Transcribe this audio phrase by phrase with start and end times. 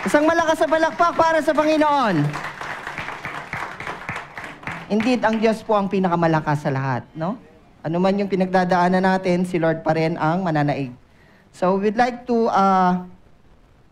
[0.00, 2.24] Isang malakas na palakpak para sa Panginoon.
[4.88, 7.36] Indeed, ang Diyos po ang pinakamalakas sa lahat, no?
[7.84, 10.96] Ano man yung pinagdadaanan natin, si Lord pa rin ang mananaig.
[11.52, 13.04] So we'd like to, uh,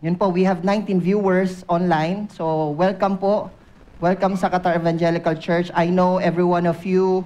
[0.01, 2.33] yun po, we have 19 viewers online.
[2.33, 3.53] So welcome po.
[4.01, 5.69] Welcome sa Qatar Evangelical Church.
[5.77, 7.21] I know every one of you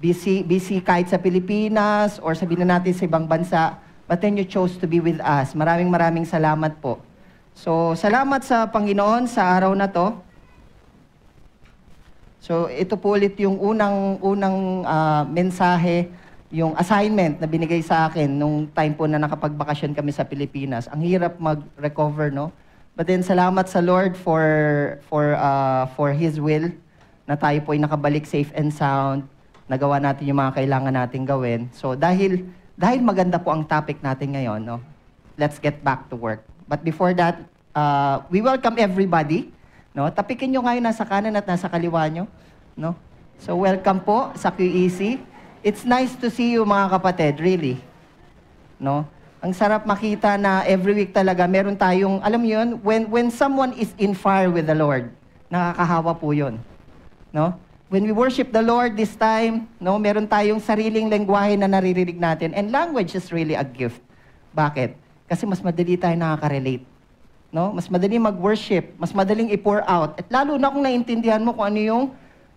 [0.00, 3.76] busy, busy kahit sa Pilipinas or sabihin na natin sa ibang bansa,
[4.08, 5.52] but then you chose to be with us.
[5.52, 7.11] Maraming maraming salamat po.
[7.52, 10.16] So, salamat sa Panginoon sa araw na to.
[12.42, 16.10] So, ito po ulit yung unang unang uh, mensahe,
[16.50, 20.90] yung assignment na binigay sa akin nung time po na nakapagbakasyon kami sa Pilipinas.
[20.90, 22.50] Ang hirap mag-recover, no?
[22.92, 24.44] But then salamat sa Lord for
[25.08, 26.68] for uh, for his will
[27.24, 29.24] na tayo po ay nakabalik safe and sound.
[29.64, 31.72] Nagawa natin yung mga kailangan nating gawin.
[31.72, 32.44] So dahil
[32.76, 34.76] dahil maganda po ang topic natin ngayon, no?
[35.40, 36.51] Let's get back to work.
[36.72, 37.36] But before that,
[37.76, 39.52] uh, we welcome everybody
[39.92, 40.08] No?
[40.08, 42.24] Tapikin nyo ngayon nasa kanan at nasa kaliwa nyo.
[42.72, 42.96] No?
[43.36, 45.20] So welcome po sa QEC.
[45.60, 47.76] It's nice to see you mga kapatid, really.
[48.80, 49.04] No?
[49.44, 53.92] Ang sarap makita na every week talaga meron tayong, alam yun, when, when someone is
[54.00, 55.12] in fire with the Lord,
[55.52, 56.56] nakakahawa po yun.
[57.34, 57.52] No?
[57.92, 62.56] When we worship the Lord this time, no, meron tayong sariling lengguwahe na naririnig natin.
[62.56, 64.00] And language is really a gift.
[64.56, 65.01] Bakit?
[65.32, 66.92] Kasi mas madali tayo nakaka-relate
[67.52, 67.70] no?
[67.76, 70.16] Mas madaling mag-worship, mas madaling i-pour out.
[70.16, 72.04] At lalo na kung naintindihan mo kung ano yung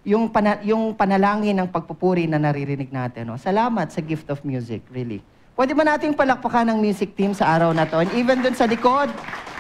[0.05, 3.25] yung, pana, yung panalangin ng pagpupuri na naririnig natin.
[3.25, 3.41] No?
[3.41, 5.19] Salamat sa gift of music, really.
[5.57, 7.97] Pwede ba nating palakpakan ng music team sa araw na to?
[7.97, 9.09] And even dun sa likod,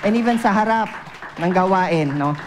[0.05, 0.85] and even sa harap
[1.41, 2.37] ng gawain, no?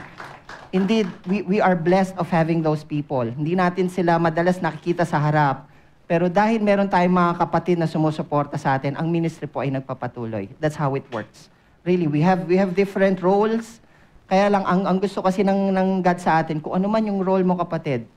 [0.70, 3.26] Indeed, we, we are blessed of having those people.
[3.26, 5.66] Hindi natin sila madalas nakikita sa harap.
[6.08, 10.48] Pero dahil meron tayong mga kapatid na sumusuporta sa atin, ang ministry po ay nagpapatuloy.
[10.56, 11.52] That's how it works.
[11.84, 13.84] Really, we have we have different roles.
[14.24, 17.20] Kaya lang ang, ang gusto kasi ng ng God sa atin, kung ano man yung
[17.20, 18.08] role mo kapatid,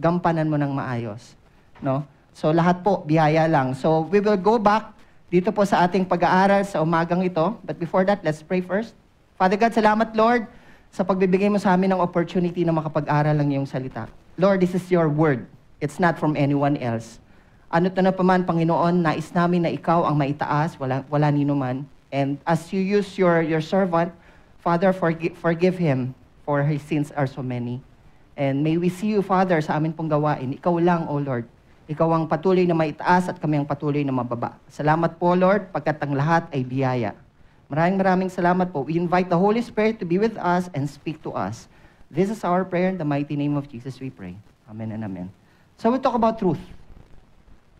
[0.00, 1.36] gampanan mo ng maayos,
[1.84, 2.08] no?
[2.32, 3.76] So lahat po biyaya lang.
[3.76, 4.96] So we will go back
[5.28, 7.52] dito po sa ating pag-aaral sa umagang ito.
[7.68, 8.96] But before that, let's pray first.
[9.36, 10.48] Father God, salamat Lord
[10.88, 14.08] sa pagbibigay mo sa amin ng opportunity na makapag-aral ng iyong salita.
[14.40, 15.44] Lord, this is your word.
[15.84, 17.20] It's not from anyone else.
[17.66, 21.82] Ano na pa man, Panginoon, nais namin na ikaw ang maitaas, wala, wala nino man.
[22.14, 24.14] And as you use your, your servant,
[24.62, 26.14] Father, forgive, forgive him
[26.46, 27.82] for his sins are so many.
[28.38, 30.54] And may we see you, Father, sa amin pong gawain.
[30.54, 31.50] Ikaw lang, O Lord.
[31.90, 34.58] Ikaw ang patuloy na maitaas at kami ang patuloy na mababa.
[34.70, 37.14] Salamat po, Lord, pagkat ang lahat ay biyaya.
[37.66, 38.86] Maraming maraming salamat po.
[38.86, 41.66] We invite the Holy Spirit to be with us and speak to us.
[42.10, 44.38] This is our prayer in the mighty name of Jesus we pray.
[44.70, 45.34] Amen and amen.
[45.78, 46.62] So we talk about truth.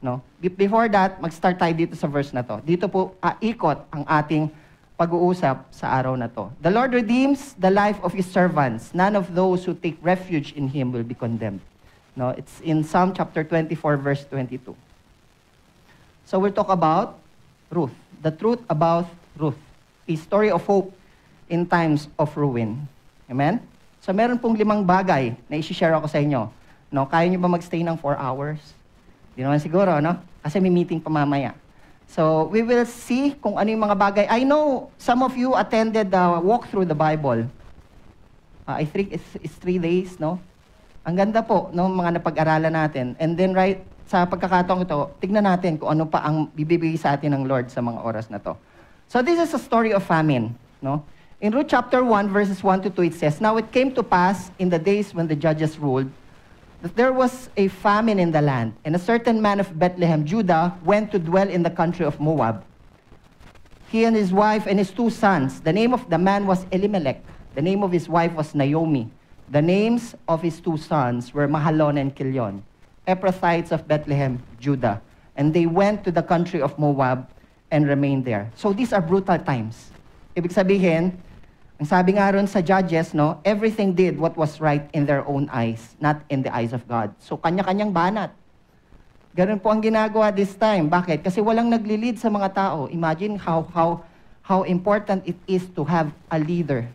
[0.01, 0.21] No?
[0.41, 2.61] Before that, mag-start tayo dito sa verse na to.
[2.63, 4.53] Dito po uh, ikot ang ating
[4.97, 6.49] pag-uusap sa araw na to.
[6.65, 8.97] The Lord redeems the life of His servants.
[8.97, 11.61] None of those who take refuge in Him will be condemned.
[12.17, 14.73] No, it's in Psalm chapter 24, verse 22.
[16.25, 17.21] So we'll talk about
[17.69, 17.93] Ruth.
[18.25, 19.61] The truth about Ruth.
[20.09, 20.97] A story of hope
[21.53, 22.89] in times of ruin.
[23.29, 23.61] Amen?
[24.01, 26.49] So meron pong limang bagay na isi-share ako sa inyo.
[26.89, 28.63] No, kaya niyo ba magstay ng 4 hours?
[29.37, 30.17] Di naman siguro, no?
[30.41, 31.53] Kasi may meeting pa mamaya.
[32.09, 34.25] So, we will see kung ano yung mga bagay.
[34.33, 37.45] I know some of you attended the walk through the Bible.
[38.65, 40.41] Uh, I think it's, it's three days, no?
[41.05, 43.15] Ang ganda po, no, mga napag-aralan natin.
[43.21, 47.37] And then, right, sa pagkakataong ito, tignan natin kung ano pa ang bibigay sa atin
[47.37, 48.57] ng Lord sa mga oras na to.
[49.07, 51.05] So, this is a story of famine, no?
[51.37, 54.51] In Ruth chapter 1, verses 1 to 2, it says, Now it came to pass
[54.57, 56.09] in the days when the judges ruled,
[56.83, 60.77] that there was a famine in the land, and a certain man of Bethlehem, Judah,
[60.85, 62.65] went to dwell in the country of Moab.
[63.89, 65.61] He and his wife and his two sons.
[65.61, 67.23] The name of the man was Elimelech.
[67.55, 69.11] The name of his wife was Naomi.
[69.49, 72.63] The names of his two sons were Mahalon and Kilion,
[73.07, 75.01] Ephrathites of Bethlehem, Judah.
[75.37, 77.29] And they went to the country of Moab
[77.71, 78.51] and remained there.
[78.57, 79.91] So these are brutal times.
[80.37, 81.17] Ibig sabihin,
[81.77, 85.45] Ang sabi nga ron sa Judges, no, everything did what was right in their own
[85.53, 87.13] eyes, not in the eyes of God.
[87.21, 88.33] So kanya-kanyang banat.
[89.37, 90.89] Ganun po ang ginagawa this time.
[90.89, 91.21] Bakit?
[91.21, 92.89] Kasi walang nagli-lead sa mga tao.
[92.89, 94.01] Imagine how how
[94.41, 96.89] how important it is to have a leader.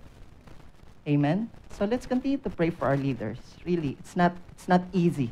[1.06, 1.46] Amen.
[1.78, 3.38] So let's continue to pray for our leaders.
[3.62, 5.30] Really, it's not it's not easy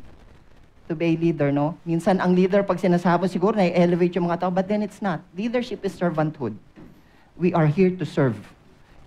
[0.86, 1.74] to be a leader, no?
[1.82, 5.18] Minsan ang leader pag sinasabi siguro na elevate yung mga tao, but then it's not.
[5.34, 6.54] Leadership is servanthood.
[7.34, 8.38] We are here to serve.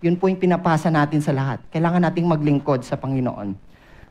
[0.03, 1.63] Yun po yung pinapasa natin sa lahat.
[1.71, 3.55] Kailangan nating maglingkod sa Panginoon.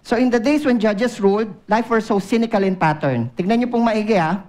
[0.01, 3.29] So in the days when judges ruled, life was so cynical in pattern.
[3.37, 4.41] Tignan niyo pong maigi ha.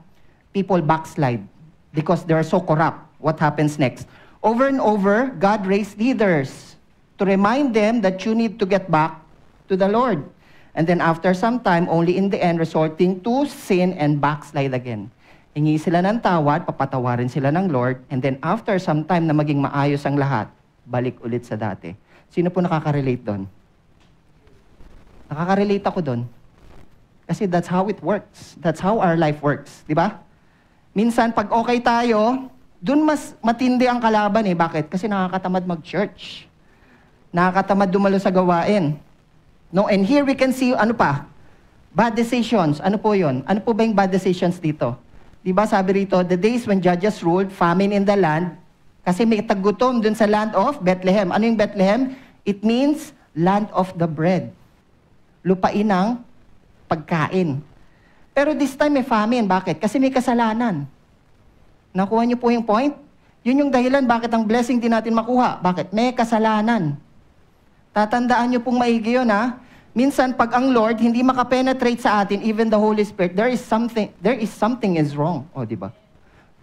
[0.56, 1.44] People backslide
[1.92, 3.04] because they are so corrupt.
[3.20, 4.08] What happens next?
[4.40, 6.74] Over and over, God raised leaders.
[7.18, 9.22] to remind them that you need to get back
[9.70, 10.20] to the Lord.
[10.74, 15.08] And then after some time, only in the end, resorting to sin and backslide again.
[15.54, 19.62] Hingi sila ng tawad, papatawarin sila ng Lord, and then after some time na maging
[19.62, 20.50] maayos ang lahat,
[20.84, 21.96] balik ulit sa dati.
[22.30, 23.44] Sino po nakaka-relate doon?
[25.32, 26.22] Nakaka-relate ako doon.
[27.24, 28.60] Kasi that's how it works.
[28.60, 29.82] That's how our life works.
[29.88, 30.20] Di ba?
[30.94, 32.52] Minsan, pag okay tayo,
[32.84, 34.54] doon mas matindi ang kalaban eh.
[34.54, 34.92] Bakit?
[34.92, 36.46] Kasi nakakatamad mag-church.
[37.32, 39.00] Nakakatamad dumalo sa gawain.
[39.74, 39.90] No?
[39.90, 41.26] And here we can see, ano pa?
[41.96, 42.78] Bad decisions.
[42.84, 43.42] Ano po yon?
[43.50, 44.94] Ano po ba yung bad decisions dito?
[45.42, 48.54] Di ba sabi rito, the days when judges ruled, famine in the land,
[49.04, 51.30] kasi may tagutom dun sa land of Bethlehem.
[51.36, 52.16] Ano yung Bethlehem?
[52.48, 54.56] It means land of the bread.
[55.44, 56.24] Lupain ng
[56.88, 57.60] pagkain.
[58.32, 59.44] Pero this time may famine.
[59.44, 59.84] Bakit?
[59.84, 60.88] Kasi may kasalanan.
[61.92, 62.96] Nakuha niyo po yung point?
[63.44, 65.60] Yun yung dahilan bakit ang blessing din natin makuha.
[65.60, 65.92] Bakit?
[65.92, 66.96] May kasalanan.
[67.92, 69.62] Tatandaan niyo pong maigi yun, ha?
[69.94, 74.10] Minsan, pag ang Lord hindi makapenetrate sa atin, even the Holy Spirit, there is something,
[74.18, 75.46] there is something is wrong.
[75.54, 75.94] O, di ba?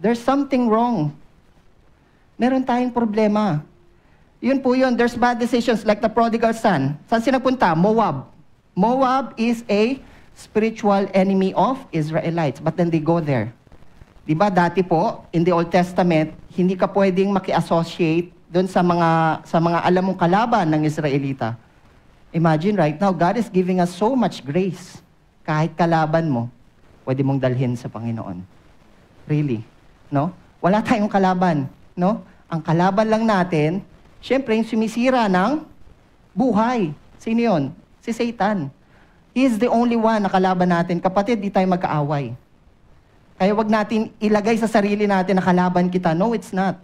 [0.03, 1.15] There's something wrong.
[2.41, 3.61] Meron tayong problema.
[4.41, 4.97] Yun po yun.
[4.97, 6.97] There's bad decisions like the prodigal son.
[7.05, 7.77] Saan sinapunta?
[7.77, 8.33] Moab.
[8.73, 10.01] Moab is a
[10.33, 12.57] spiritual enemy of Israelites.
[12.57, 13.53] But then they go there.
[14.25, 19.45] Di ba dati po, in the Old Testament, hindi ka pwedeng maki-associate doon sa mga,
[19.45, 21.61] sa mga alam mong kalaban ng Israelita.
[22.33, 25.05] Imagine right now, God is giving us so much grace.
[25.45, 26.49] Kahit kalaban mo,
[27.05, 28.41] pwede mong dalhin sa Panginoon.
[29.29, 29.61] Really.
[30.09, 30.33] No?
[30.65, 31.69] Wala tayong kalaban.
[31.93, 32.25] No?
[32.51, 33.81] Ang kalaban lang natin,
[34.19, 35.63] syempre, yung sumisira ng
[36.35, 36.91] buhay.
[37.23, 37.63] Sino yun?
[38.03, 38.69] Si Satan.
[39.31, 40.99] He is the only one na kalaban natin.
[40.99, 42.35] Kapatid, di tayo magkaaway.
[43.39, 46.13] Kaya wag natin ilagay sa sarili natin na kalaban kita.
[46.13, 46.77] No, it's not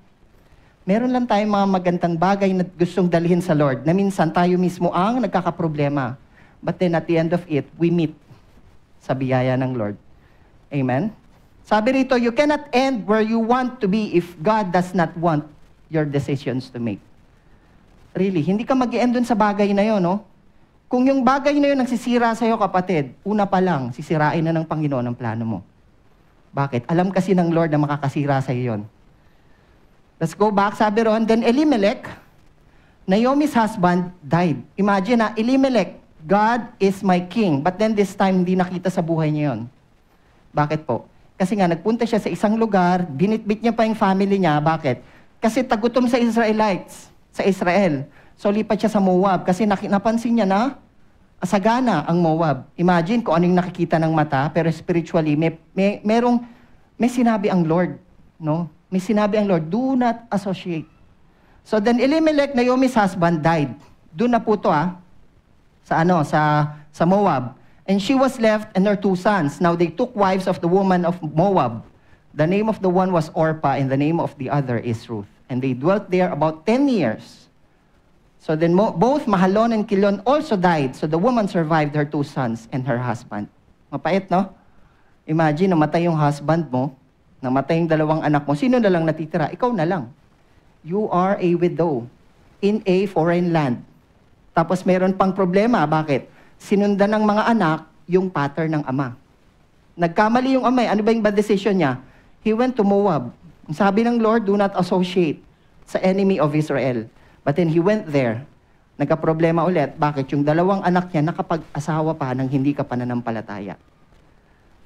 [0.87, 4.95] meron lang tayong mga magandang bagay na gustong dalhin sa Lord na minsan tayo mismo
[4.95, 6.15] ang nagkakaproblema.
[6.63, 8.15] But then at the end of it, we meet
[9.03, 9.99] sa biyaya ng Lord.
[10.71, 11.11] Amen?
[11.67, 15.43] Sabi rito, you cannot end where you want to be if God does not want
[15.91, 17.03] your decisions to make.
[18.17, 20.25] Really, hindi ka mag end dun sa bagay na yon, no?
[20.87, 25.11] Kung yung bagay na yun nagsisira sa'yo, kapatid, una pa lang, sisirain na ng Panginoon
[25.11, 25.59] ang plano mo.
[26.55, 26.87] Bakit?
[26.87, 28.83] Alam kasi ng Lord na makakasira sa'yo yon.
[30.17, 30.79] Let's go back.
[30.79, 32.09] Sabi ron, then Elimelech,
[33.05, 34.63] Naomi's husband, died.
[34.79, 37.61] Imagine na, Elimelech, God is my king.
[37.61, 39.61] But then this time, hindi nakita sa buhay niya yon.
[40.57, 41.05] Bakit po?
[41.37, 44.57] Kasi nga, nagpunta siya sa isang lugar, binitbit niya pa yung family niya.
[44.57, 45.16] Bakit?
[45.41, 48.09] Kasi tagutom sa Israelites, sa Israel.
[48.37, 50.77] So lipat siya sa Moab kasi napansin niya na
[51.41, 52.69] asagana ang Moab.
[52.77, 56.41] Imagine kung ano yung nakikita ng mata, pero spiritually, may, may, merong,
[56.97, 58.01] may sinabi ang Lord.
[58.41, 58.73] No?
[58.91, 60.87] may sinabi ang Lord, do not associate.
[61.67, 63.75] So then Elimelech, Naomi's husband, died.
[64.15, 64.95] Doon na po to ah,
[65.83, 67.59] sa ano, sa, sa Moab.
[67.87, 69.61] And she was left and her two sons.
[69.61, 71.83] Now they took wives of the woman of Moab.
[72.37, 75.29] The name of the one was Orpah and the name of the other is Ruth.
[75.49, 77.49] And they dwelt there about 10 years.
[78.45, 80.95] So then both Mahalon and Kilon also died.
[80.95, 83.49] So the woman survived her two sons and her husband.
[83.89, 84.53] Mapait, no?
[85.27, 86.95] Imagine, namatay yung husband mo,
[87.43, 89.51] namatay yung dalawang anak mo, sino na lang natitira?
[89.51, 90.13] Ikaw na lang.
[90.87, 92.07] You are a widow
[92.61, 93.81] in a foreign land.
[94.53, 95.83] Tapos meron pang problema.
[95.89, 96.29] Bakit?
[96.61, 99.17] Sinundan ng mga anak yung pattern ng ama.
[99.99, 100.85] Nagkamali yung ama.
[100.87, 101.99] Ano ba yung bad decision niya?
[102.47, 103.35] He went to Moab.
[103.75, 105.43] Sabi ng Lord, do not associate
[105.83, 107.11] sa enemy of Israel.
[107.43, 108.47] But then he went there.
[109.03, 109.99] Nagka-problema ulit.
[109.99, 110.31] Bakit?
[110.31, 113.75] Yung dalawang anak niya nakapag-asawa pa nang hindi ka pananampalataya.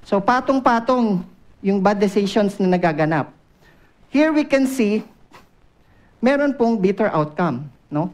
[0.09, 1.21] So patong-patong
[1.61, 3.29] yung bad decisions na nagaganap.
[4.09, 5.05] Here we can see,
[6.25, 8.09] meron pong bitter outcome, no?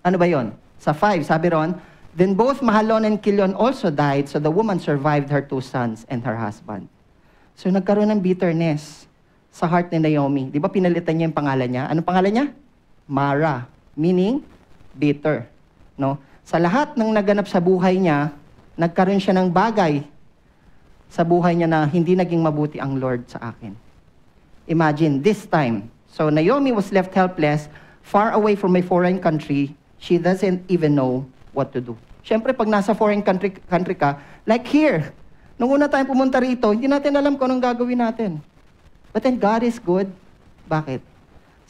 [0.00, 0.56] Ano ba yon?
[0.80, 1.76] Sa 5, sabi ron,
[2.16, 6.24] Then both Mahalon and Kilion also died, so the woman survived her two sons and
[6.24, 6.91] her husband.
[7.62, 9.06] So nagkaroon ng bitterness
[9.54, 10.50] sa heart ni Naomi.
[10.50, 11.86] Di ba pinalitan niya yung pangalan niya?
[11.86, 12.46] Anong pangalan niya?
[13.06, 14.42] Mara, meaning
[14.98, 15.46] bitter.
[15.94, 16.18] No?
[16.42, 18.34] Sa lahat ng naganap sa buhay niya,
[18.74, 20.02] nagkaroon siya ng bagay
[21.06, 23.78] sa buhay niya na hindi naging mabuti ang Lord sa akin.
[24.66, 27.70] Imagine, this time, so Naomi was left helpless,
[28.02, 29.70] far away from a foreign country,
[30.02, 31.22] she doesn't even know
[31.54, 31.94] what to do.
[32.26, 34.18] Siyempre, pag nasa foreign country, country ka,
[34.50, 35.14] like here,
[35.62, 38.42] nung una tayong pumunta rito, hindi natin alam kung anong gagawin natin.
[39.14, 40.10] But then God is good.
[40.66, 40.98] Bakit?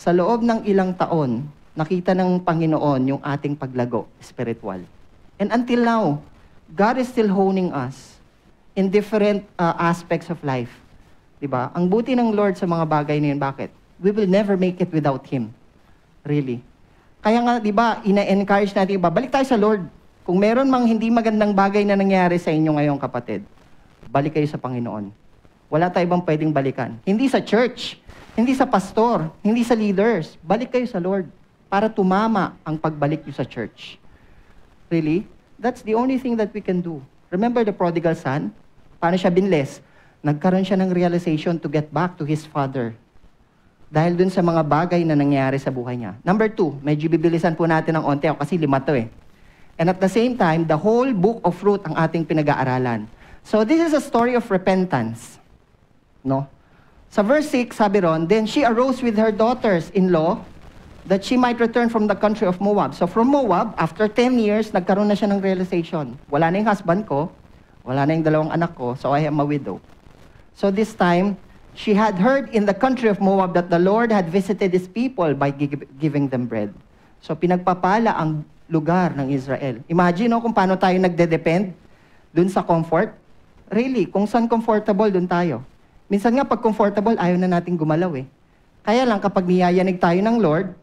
[0.01, 1.45] Sa loob ng ilang taon,
[1.77, 4.81] nakita ng Panginoon yung ating paglago, spiritual.
[5.37, 6.05] And until now,
[6.73, 8.17] God is still honing us
[8.73, 10.73] in different uh, aspects of life.
[11.37, 11.69] Diba?
[11.77, 13.69] Ang buti ng Lord sa mga bagay na yun, bakit?
[14.01, 15.53] We will never make it without Him.
[16.25, 16.65] Really.
[17.21, 19.85] Kaya nga, di ba, ina-encourage natin iba, balik tayo sa Lord.
[20.25, 23.45] Kung meron mang hindi magandang bagay na nangyari sa inyo ngayong kapatid,
[24.13, 25.09] balik kayo sa Panginoon.
[25.73, 27.01] Wala tayo bang pwedeng balikan.
[27.09, 27.97] Hindi sa church,
[28.37, 30.37] hindi sa pastor, hindi sa leaders.
[30.45, 31.33] Balik kayo sa Lord
[31.73, 33.97] para tumama ang pagbalik nyo sa church.
[34.93, 35.25] Really?
[35.57, 37.01] That's the only thing that we can do.
[37.33, 38.53] Remember the prodigal son?
[39.01, 39.81] Paano siya binless?
[40.21, 42.93] Nagkaroon siya ng realization to get back to his father.
[43.89, 46.21] Dahil dun sa mga bagay na nangyari sa buhay niya.
[46.21, 49.09] Number two, medyo bibilisan po natin ng onte kasi lima to eh.
[49.81, 53.09] And at the same time, the whole book of Ruth ang ating pinag-aaralan.
[53.45, 55.39] So this is a story of repentance.
[56.25, 56.47] No?
[57.13, 60.41] Sa verse 6, sabi ron, Then she arose with her daughters-in-law
[61.07, 62.95] that she might return from the country of Moab.
[62.95, 66.17] So from Moab, after 10 years, nagkaroon na siya ng realization.
[66.31, 67.29] Wala na yung husband ko,
[67.83, 69.83] wala na yung dalawang anak ko, so I am a widow.
[70.55, 71.37] So this time,
[71.75, 75.35] she had heard in the country of Moab that the Lord had visited his people
[75.35, 76.71] by gi- giving them bread.
[77.21, 79.83] So pinagpapala ang lugar ng Israel.
[79.91, 81.75] Imagine no, kung paano tayo nagde-depend
[82.31, 83.15] dun sa comfort.
[83.73, 85.65] Really, kung saan comfortable, dun tayo.
[86.13, 88.29] Minsan nga, pag comfortable, ayaw na nating gumalaw eh.
[88.85, 90.77] Kaya lang, kapag niyayanig tayo ng Lord,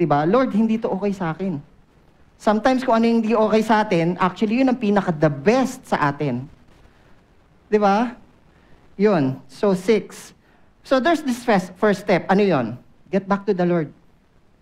[0.00, 1.60] di ba, Lord, hindi to okay sa akin.
[2.40, 6.48] Sometimes kung ano yung hindi okay sa atin, actually yun ang pinaka-the best sa atin.
[7.68, 8.16] Di ba?
[8.96, 9.36] Yun.
[9.52, 10.32] So, six.
[10.88, 12.24] So, there's this first, first step.
[12.32, 12.80] Ano yun?
[13.12, 13.92] Get back to the Lord.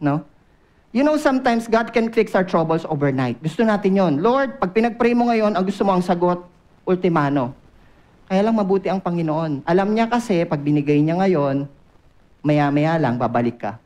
[0.03, 0.27] No?
[0.95, 3.39] You know, sometimes God can fix our troubles overnight.
[3.43, 4.23] Gusto natin yon.
[4.23, 6.54] Lord, pag pinag-pray mo ngayon, ang gusto mo ang sagot,
[6.85, 7.57] ultimano.
[8.25, 9.69] Kaya lang mabuti ang Panginoon.
[9.69, 11.69] Alam niya kasi, pag binigay niya ngayon,
[12.41, 13.77] maya-maya lang, babalik ka.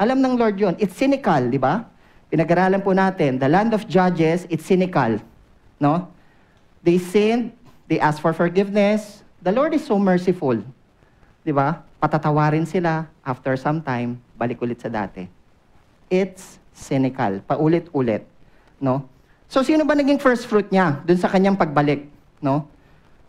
[0.00, 0.74] Alam ng Lord yon.
[0.80, 1.84] It's cynical, di ba?
[2.28, 5.16] Pinag-aralan po natin, the land of judges, it's cynical.
[5.80, 6.12] No?
[6.84, 7.52] They sinned,
[7.88, 9.24] they asked for forgiveness.
[9.40, 10.60] The Lord is so merciful.
[11.44, 11.82] Di ba?
[11.98, 15.26] Patatawarin sila, after some time, balik ulit sa dati.
[16.08, 17.42] It's cynical.
[17.44, 18.22] Paulit-ulit.
[18.78, 19.04] No?
[19.48, 22.04] So, sino ba naging first fruit niya dun sa kanyang pagbalik?
[22.44, 22.68] No?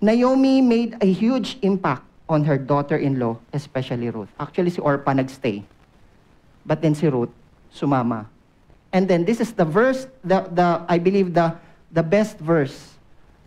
[0.03, 4.29] Naomi made a huge impact on her daughter-in-law, especially Ruth.
[4.35, 5.63] Actually, si Orpah nagstay.
[6.67, 7.31] But then si Ruth,
[7.71, 8.27] sumama.
[8.91, 11.55] And then this is the verse, the, the, I believe the,
[11.91, 12.99] the best verse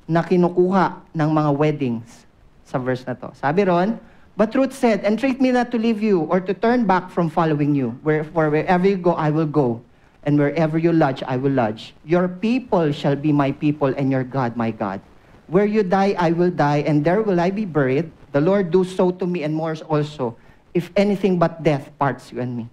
[0.08, 2.26] na kinukuha ng mga weddings
[2.64, 3.30] sa verse na to.
[3.36, 4.00] Sabi ron,
[4.36, 7.74] But Ruth said, Entreat me not to leave you or to turn back from following
[7.76, 8.00] you.
[8.02, 9.84] Where, for wherever you go, I will go.
[10.22, 11.98] And wherever you lodge, I will lodge.
[12.06, 15.02] Your people shall be my people and your God my God.
[15.50, 18.08] Where you die, I will die, and there will I be buried.
[18.30, 20.38] The Lord do so to me and more also,
[20.72, 22.64] if anything but death parts you and me.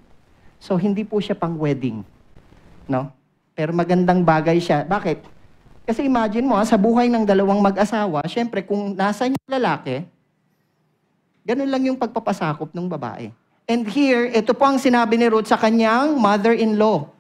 [0.62, 2.06] So, hindi po siya pang wedding.
[2.88, 3.12] No?
[3.58, 4.88] Pero magandang bagay siya.
[4.88, 5.25] Bakit?
[5.89, 10.06] Kasi imagine mo, sa buhay ng dalawang mag-asawa, syempre, kung nasa yung lalaki,
[11.44, 13.34] ganun lang yung pagpapasakop ng babae.
[13.65, 17.18] And here, ito po ang sinabi ni Ruth sa kanyang mother-in-law.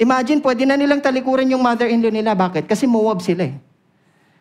[0.00, 2.32] Imagine, pwede na nilang talikuran yung mother-in-law nila.
[2.32, 2.64] Bakit?
[2.64, 3.54] Kasi Moab sila eh.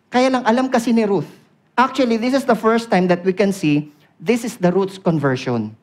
[0.07, 1.27] Kaya lang, alam kasi ni Ruth.
[1.75, 5.75] Actually, this is the first time that we can see this is the Ruth's conversion.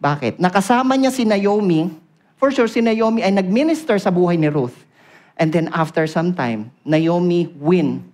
[0.00, 0.36] Bakit?
[0.40, 1.88] Nakasama niya si Naomi.
[2.36, 4.76] For sure, si Naomi ay nag-minister sa buhay ni Ruth.
[5.36, 8.04] And then after some time, Naomi win,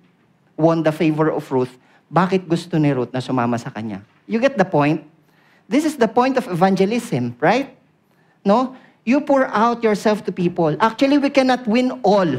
[0.59, 1.75] won the favor of Ruth.
[2.11, 4.03] Bakit gusto ni Ruth na sumama sa kanya?
[4.27, 5.03] You get the point?
[5.71, 7.75] This is the point of evangelism, right?
[8.43, 8.75] No?
[9.03, 10.79] You pour out yourself to people.
[10.79, 12.31] Actually, we cannot win all.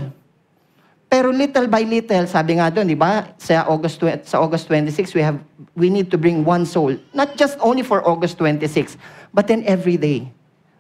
[1.13, 3.29] Pero little by little, sabi nga doon, di ba?
[3.37, 5.37] Sa August, sa August 26, we have
[5.77, 6.95] we need to bring one soul.
[7.13, 8.97] Not just only for August 26,
[9.29, 10.25] but then every day.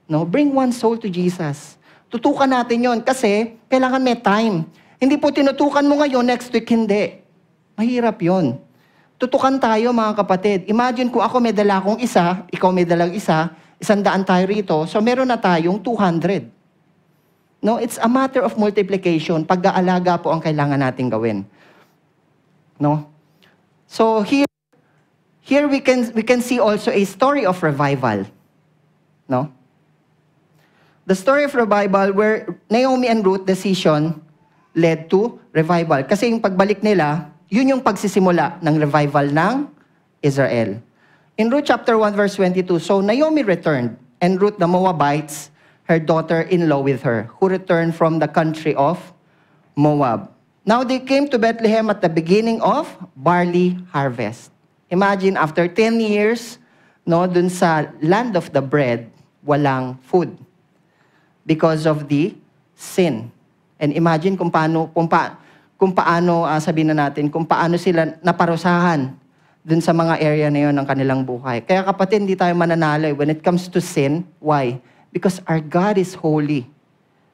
[0.09, 0.25] No?
[0.25, 1.77] Bring one soul to Jesus.
[2.09, 4.65] Tutukan natin yon kasi kailangan may time.
[4.97, 7.19] Hindi po tinutukan mo ngayon, next week hindi.
[7.77, 8.57] Mahirap yon.
[9.21, 10.65] Tutukan tayo mga kapatid.
[10.65, 14.87] Imagine kung ako may dala akong isa, ikaw may dalang isa, isang daan tayo rito,
[14.87, 16.47] so meron na tayong 200.
[17.59, 19.43] No, it's a matter of multiplication.
[19.43, 21.43] Pag-aalaga po ang kailangan nating gawin.
[22.79, 23.07] No?
[23.87, 24.47] So here
[25.43, 28.27] here we can we can see also a story of revival.
[29.27, 29.51] No?
[31.03, 34.23] The story of revival where Naomi and Ruth decision
[34.75, 36.03] led to revival.
[36.07, 39.55] Kasi yung pagbalik nila, yun yung pagsisimula ng revival ng
[40.23, 40.79] Israel.
[41.33, 45.49] In Ruth chapter 1 verse 22, so Naomi returned and Ruth the Moabites
[45.89, 49.01] her daughter-in-law with her, who returned from the country of
[49.75, 50.29] Moab.
[50.63, 52.87] Now they came to Bethlehem at the beginning of
[53.17, 54.53] barley harvest.
[54.93, 56.61] Imagine, after 10 years,
[57.03, 59.09] no, dun sa land of the bread,
[59.41, 60.37] walang food.
[61.43, 62.37] Because of the
[62.77, 63.33] sin.
[63.81, 65.35] And imagine kung paano, kung, pa,
[65.75, 69.22] kung paano, uh, sabihin na natin, kung paano sila naparusahan
[69.63, 71.63] dun sa mga area na yon ng kanilang buhay.
[71.63, 73.15] Kaya kapatid, hindi tayo mananalo.
[73.15, 74.83] When it comes to sin, why?
[75.15, 76.67] Because our God is holy.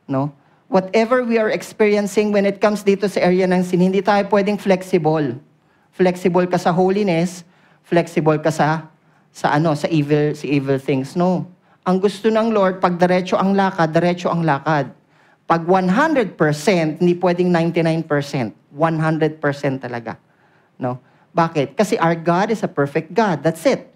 [0.06, 0.30] No?
[0.70, 4.62] Whatever we are experiencing when it comes dito sa area ng sin, hindi tayo pwedeng
[4.62, 5.42] flexible.
[5.90, 7.42] Flexible ka sa holiness,
[7.82, 8.86] flexible ka sa
[9.34, 11.18] sa ano, sa evil, sa evil things.
[11.18, 11.50] No.
[11.90, 14.94] Ang gusto ng Lord, pag diretso ang lakad, diretso ang lakad.
[15.50, 16.38] Pag 100%,
[17.02, 18.06] hindi pwedeng 99%.
[18.70, 20.22] 100% talaga.
[20.78, 21.02] No?
[21.34, 21.78] Bakit?
[21.78, 23.44] Kasi our God is a perfect God.
[23.46, 23.90] That's it.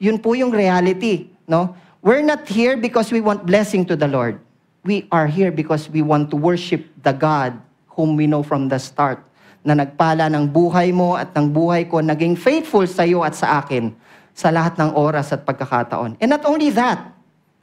[0.00, 1.32] Yun po yung reality.
[1.48, 1.76] No?
[2.00, 4.40] We're not here because we want blessing to the Lord.
[4.86, 7.58] We are here because we want to worship the God
[7.96, 9.24] whom we know from the start
[9.66, 13.58] na nagpala ng buhay mo at ng buhay ko, naging faithful sa iyo at sa
[13.58, 13.90] akin
[14.30, 16.14] sa lahat ng oras at pagkakataon.
[16.22, 17.02] And not only that,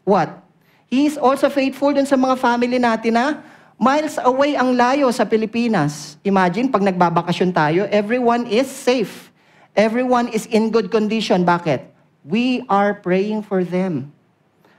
[0.03, 0.43] what?
[0.91, 3.39] He is also faithful dun sa mga family natin na
[3.83, 6.15] miles away ang layo sa Pilipinas.
[6.23, 9.27] Imagine, pag nagbabakasyon tayo, everyone is safe.
[9.75, 11.43] Everyone is in good condition.
[11.43, 11.83] Bakit?
[12.23, 14.15] We are praying for them.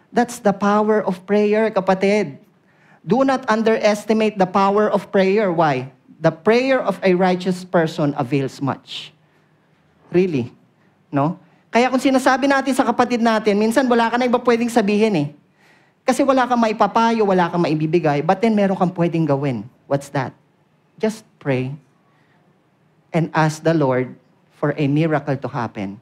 [0.08, 2.40] That's the power of prayer, kapatid.
[3.04, 5.52] Do not underestimate the power of prayer.
[5.52, 5.92] Why?
[6.16, 9.12] The prayer of a righteous person avails much.
[10.08, 10.49] Really.
[11.12, 11.37] No?
[11.68, 15.28] Kaya kung sinasabi natin sa kapatid natin, minsan wala ka na iba pwedeng sabihin eh.
[16.04, 19.64] Kasi wala kang maipapayo, wala kang maibibigay, but then meron kang pwedeng gawin.
[19.88, 20.37] What's that?
[21.00, 21.73] Just pray
[23.08, 24.12] and ask the Lord
[24.52, 25.96] for a miracle to happen.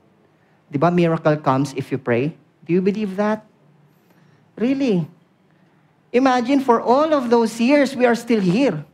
[0.66, 2.35] Di ba miracle comes if you pray?
[2.66, 3.47] Do you believe that?
[4.59, 5.06] Really?
[6.11, 8.85] Imagine for all of those years, we are still here.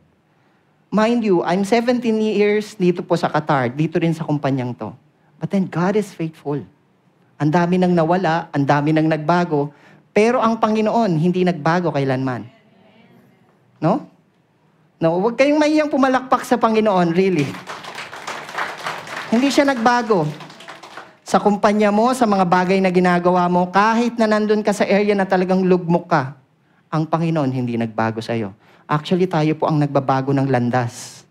[0.89, 4.93] Mind you, I'm 17 years dito po sa Qatar, dito rin sa kumpanyang to.
[5.37, 6.61] But then God is faithful.
[7.39, 9.71] Ang dami nang nawala, ang dami nang nagbago,
[10.19, 12.43] pero ang Panginoon hindi nagbago kailanman.
[13.79, 14.03] No?
[14.99, 17.47] No, huwag kayong mahiyang pumalakpak sa Panginoon, really.
[19.31, 20.27] Hindi siya nagbago.
[21.23, 25.15] Sa kumpanya mo, sa mga bagay na ginagawa mo, kahit na nandun ka sa area
[25.15, 26.35] na talagang lugmok ka,
[26.91, 28.51] ang Panginoon hindi nagbago sa iyo.
[28.91, 31.23] Actually, tayo po ang nagbabago ng landas.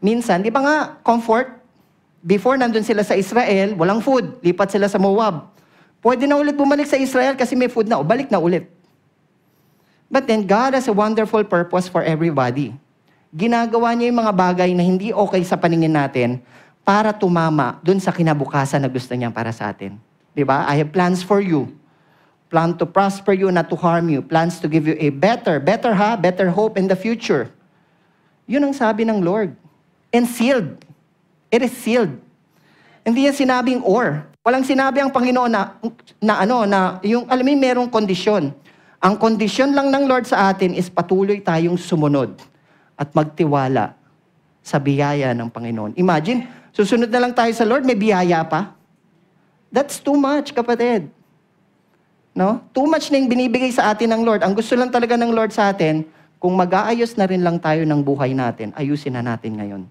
[0.00, 1.52] Minsan, di ba nga, comfort?
[2.24, 4.40] Before nandun sila sa Israel, walang food.
[4.40, 5.52] Lipat sila sa Moab.
[6.02, 8.02] Pwede na ulit bumalik sa Israel kasi may food na.
[8.02, 8.66] O, balik na ulit.
[10.10, 12.74] But then, God has a wonderful purpose for everybody.
[13.32, 16.42] Ginagawa niya yung mga bagay na hindi okay sa paningin natin
[16.84, 19.96] para tumama dun sa kinabukasan na gusto niya para sa atin.
[20.36, 20.68] Di ba?
[20.68, 21.72] I have plans for you
[22.52, 25.96] plan to prosper you, not to harm you, plans to give you a better, better
[25.96, 27.48] ha, better hope in the future.
[28.44, 29.56] Yun ang sabi ng Lord.
[30.12, 30.84] And sealed.
[31.48, 32.20] It is sealed.
[33.00, 34.28] Hindi yan sinabing or.
[34.42, 35.78] Walang sinabi ang Panginoon na,
[36.18, 38.50] na ano, na yung, alam mo, merong kondisyon.
[38.98, 42.34] Ang kondisyon lang ng Lord sa atin is patuloy tayong sumunod
[42.98, 43.94] at magtiwala
[44.58, 45.94] sa biyaya ng Panginoon.
[45.94, 48.74] Imagine, susunod na lang tayo sa Lord, may biyaya pa.
[49.70, 51.06] That's too much, kapatid.
[52.34, 52.66] No?
[52.74, 54.42] Too much na yung binibigay sa atin ng Lord.
[54.42, 56.02] Ang gusto lang talaga ng Lord sa atin,
[56.42, 59.82] kung mag-aayos na rin lang tayo ng buhay natin, ayusin na natin ngayon.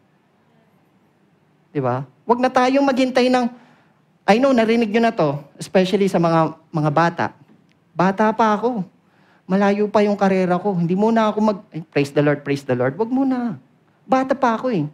[1.72, 2.04] Di ba?
[2.28, 3.48] Huwag na tayong maghintay ng,
[4.26, 7.26] I know, narinig nyo na to, especially sa mga, mga bata.
[7.92, 8.86] Bata pa ako.
[9.50, 10.72] Malayo pa yung karera ko.
[10.78, 12.96] Hindi muna ako mag, eh, praise the Lord, praise the Lord.
[12.96, 13.58] Huwag muna.
[14.06, 14.86] Bata pa ako eh.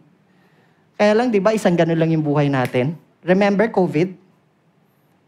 [0.98, 2.98] Kaya lang, di ba, isang ganun lang yung buhay natin.
[3.22, 4.08] Remember COVID?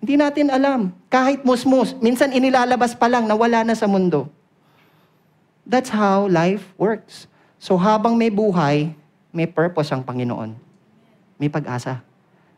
[0.01, 0.91] Hindi natin alam.
[1.13, 4.27] Kahit musmus, minsan inilalabas pa lang na wala na sa mundo.
[5.63, 7.31] That's how life works.
[7.61, 8.91] So habang may buhay,
[9.31, 10.57] may purpose ang Panginoon.
[11.39, 12.03] May pag-asa.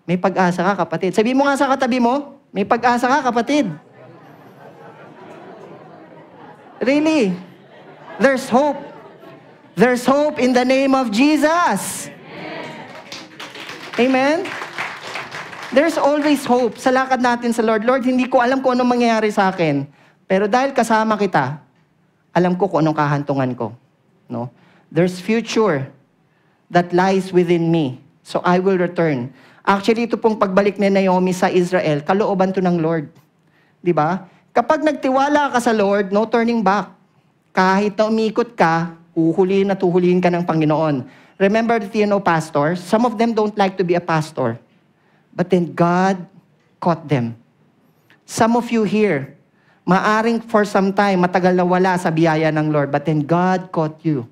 [0.02, 1.14] May pag-asa ka, kapatid.
[1.14, 3.70] Sabi mo nga sa katabi mo, may pag-asa ka, kapatid.
[6.82, 7.30] Really?
[8.18, 8.78] There's hope.
[9.78, 12.10] There's hope in the name of Jesus.
[13.96, 14.44] Amen?
[15.72, 17.88] There's always hope sa lakad natin sa Lord.
[17.88, 19.88] Lord, hindi ko alam kung anong mangyayari sa akin.
[20.28, 21.62] Pero dahil kasama kita,
[22.36, 23.72] alam ko kung anong kahantungan ko.
[24.28, 24.52] No?
[24.92, 25.88] There's future
[26.68, 28.00] that lies within me.
[28.20, 29.32] So I will return.
[29.62, 33.06] Actually, ito pong pagbalik ni Naomi sa Israel, kalooban to ng Lord.
[33.78, 34.26] Di ba?
[34.50, 36.90] Kapag nagtiwala ka sa Lord, no turning back.
[37.54, 41.06] Kahit na umikot ka, uhulihin at uhulihin ka ng Panginoon.
[41.38, 42.82] Remember the TNO pastors?
[42.82, 44.58] Some of them don't like to be a pastor.
[45.32, 46.20] But then God
[46.82, 47.38] caught them.
[48.26, 49.36] Some of you here,
[49.84, 54.00] maaring for some time, matagal na wala sa biyaya ng Lord, but then God caught
[54.06, 54.24] you.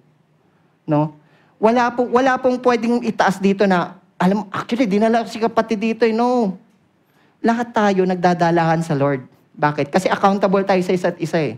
[0.87, 1.17] No?
[1.61, 6.13] Wala, po, wala pong pwedeng itaas dito na, alam, actually, dinala si kapatid dito, eh.
[6.13, 6.61] no.
[7.41, 9.25] Lahat tayo nagdadalahan sa Lord.
[9.57, 9.89] Bakit?
[9.89, 11.57] Kasi accountable tayo sa isa't isa eh.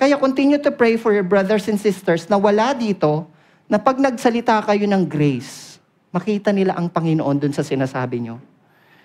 [0.00, 3.28] Kaya continue to pray for your brothers and sisters na wala dito,
[3.68, 5.78] na pag nagsalita kayo ng grace,
[6.10, 8.40] makita nila ang Panginoon dun sa sinasabi nyo.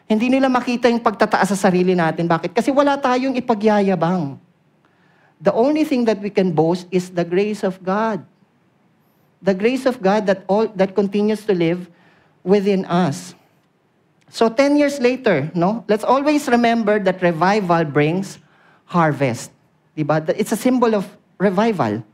[0.08, 2.26] Hindi nila makita yung pagtataas sa sarili natin.
[2.26, 2.56] Bakit?
[2.56, 4.40] Kasi wala tayong ipagyayabang.
[5.38, 8.24] The only thing that we can boast is the grace of God.
[9.44, 11.92] The grace of God that all that continues to live
[12.46, 13.34] within us.
[14.30, 15.82] So 10 years later, no?
[15.90, 18.38] Let's always remember that revival brings
[18.86, 19.50] harvest.
[19.98, 20.22] Diba?
[20.38, 21.10] It's a symbol of
[21.42, 22.06] revival.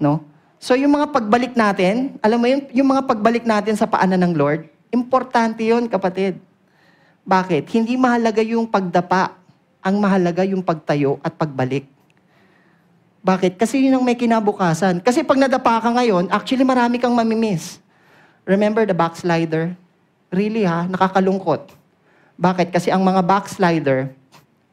[0.00, 0.24] No?
[0.58, 4.34] So yung mga pagbalik natin, alam mo yun, yung mga pagbalik natin sa paanan ng
[4.34, 6.40] Lord, importante yun, kapatid.
[7.28, 7.68] Bakit?
[7.68, 9.36] Hindi mahalaga yung pagdapa.
[9.84, 11.86] Ang mahalaga yung pagtayo at pagbalik.
[13.22, 13.60] Bakit?
[13.60, 15.02] Kasi yun ang may kinabukasan.
[15.04, 17.82] Kasi pag nadapa ka ngayon, actually marami kang mamimiss.
[18.48, 19.76] Remember the backslider?
[20.32, 21.68] Really ha, nakakalungkot.
[22.40, 22.72] Bakit?
[22.72, 24.08] Kasi ang mga backslider,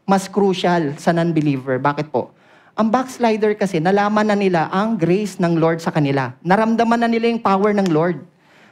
[0.08, 1.76] mas crucial sa non-believer.
[1.76, 2.32] Bakit po?
[2.80, 6.32] Ang backslider kasi, nalaman na nila ang grace ng Lord sa kanila.
[6.40, 8.24] Naramdaman na nila yung power ng Lord.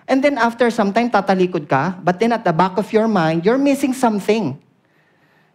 [0.08, 3.44] And then after some time, tatalikod ka, but then at the back of your mind,
[3.44, 4.56] you're missing something.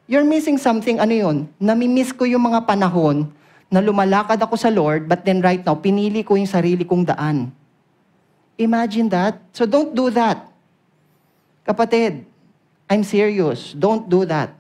[0.04, 1.36] You're missing something, ano yun?
[1.56, 3.32] Namimiss ko yung mga panahon
[3.72, 7.48] na lumalakad ako sa Lord, but then right now, pinili ko yung sarili kong daan.
[8.58, 9.38] Imagine that.
[9.54, 10.50] So don't do that.
[11.62, 12.26] Kapatid,
[12.90, 13.70] I'm serious.
[13.72, 14.50] Don't do that.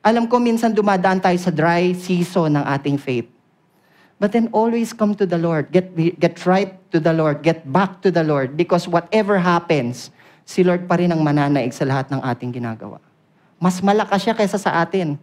[0.00, 3.28] Alam ko minsan dumadaan tayo sa dry season ng ating faith.
[4.20, 5.72] But then always come to the Lord.
[5.72, 7.40] Get, get right to the Lord.
[7.40, 8.52] Get back to the Lord.
[8.52, 10.12] Because whatever happens,
[10.44, 13.00] si Lord pa rin ang mananaig sa lahat ng ating ginagawa.
[13.56, 15.16] Mas malakas siya kaysa sa atin.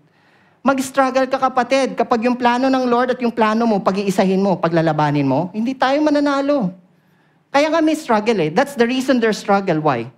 [0.66, 1.94] Mag-struggle ka kapatid.
[1.94, 6.02] Kapag yung plano ng Lord at yung plano mo, pag-iisahin mo, paglalabanin mo, hindi tayo
[6.02, 6.74] mananalo.
[7.54, 8.50] Kaya nga may struggle eh.
[8.50, 9.80] That's the reason there's struggle.
[9.80, 10.12] Why?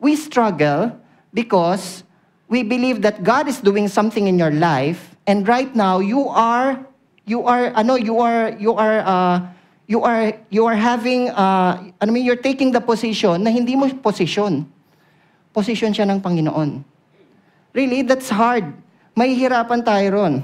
[0.00, 0.92] We struggle
[1.32, 2.04] because
[2.48, 6.78] we believe that God is doing something in your life and right now you are
[7.26, 9.36] you are ano you are you are uh,
[9.90, 13.90] you are you are having uh, ano mean you're taking the position na hindi mo
[13.98, 14.66] position.
[15.50, 16.84] Position siya ng Panginoon.
[17.72, 18.76] Really, that's hard.
[19.16, 20.34] Mahihirapan tayo ron.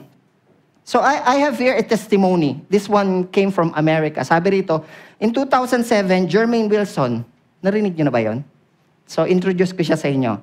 [0.84, 2.58] So I, I have here a testimony.
[2.68, 4.24] This one came from America.
[4.24, 4.82] Sabi rito,
[5.22, 7.22] in 2007, Jermaine Wilson,
[7.62, 8.42] narinig niyo na ba yon?
[9.06, 10.42] So introduce ko siya sa inyo.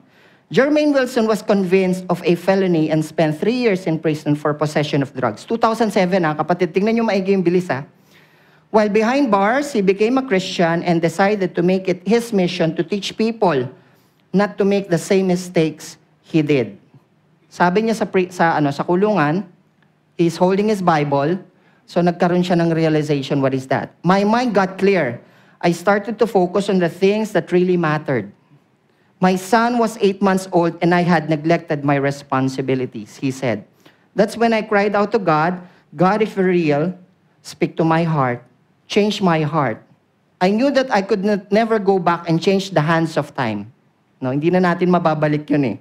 [0.50, 5.04] Jermaine Wilson was convinced of a felony and spent three years in prison for possession
[5.04, 5.44] of drugs.
[5.46, 7.84] 2007 ah, kapatid, tingnan nyo maigi yung bilis ah.
[8.72, 12.82] While behind bars, he became a Christian and decided to make it his mission to
[12.82, 13.68] teach people
[14.32, 16.80] not to make the same mistakes he did.
[17.50, 19.44] Sabi niya sa, pre, sa, ano, sa kulungan,
[20.18, 21.42] he's holding his Bible,
[21.90, 23.90] so nagkaroon siya ng realization, what is that?
[24.06, 25.18] My mind got clear.
[25.58, 28.30] I started to focus on the things that really mattered.
[29.18, 33.66] My son was eight months old and I had neglected my responsibilities, he said.
[34.14, 35.66] That's when I cried out to God,
[35.98, 36.94] God, if you're real,
[37.42, 38.46] speak to my heart,
[38.86, 39.82] change my heart.
[40.40, 43.74] I knew that I could not, never go back and change the hands of time.
[44.22, 45.78] No, hindi na natin mababalik yun eh.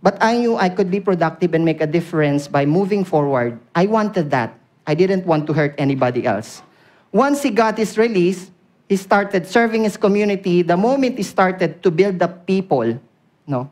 [0.00, 3.60] But I knew I could be productive and make a difference by moving forward.
[3.76, 4.57] I wanted that.
[4.88, 6.64] I didn't want to hurt anybody else.
[7.12, 8.48] Once he got his release,
[8.88, 12.96] he started serving his community, the moment he started to build up people,
[13.44, 13.68] no,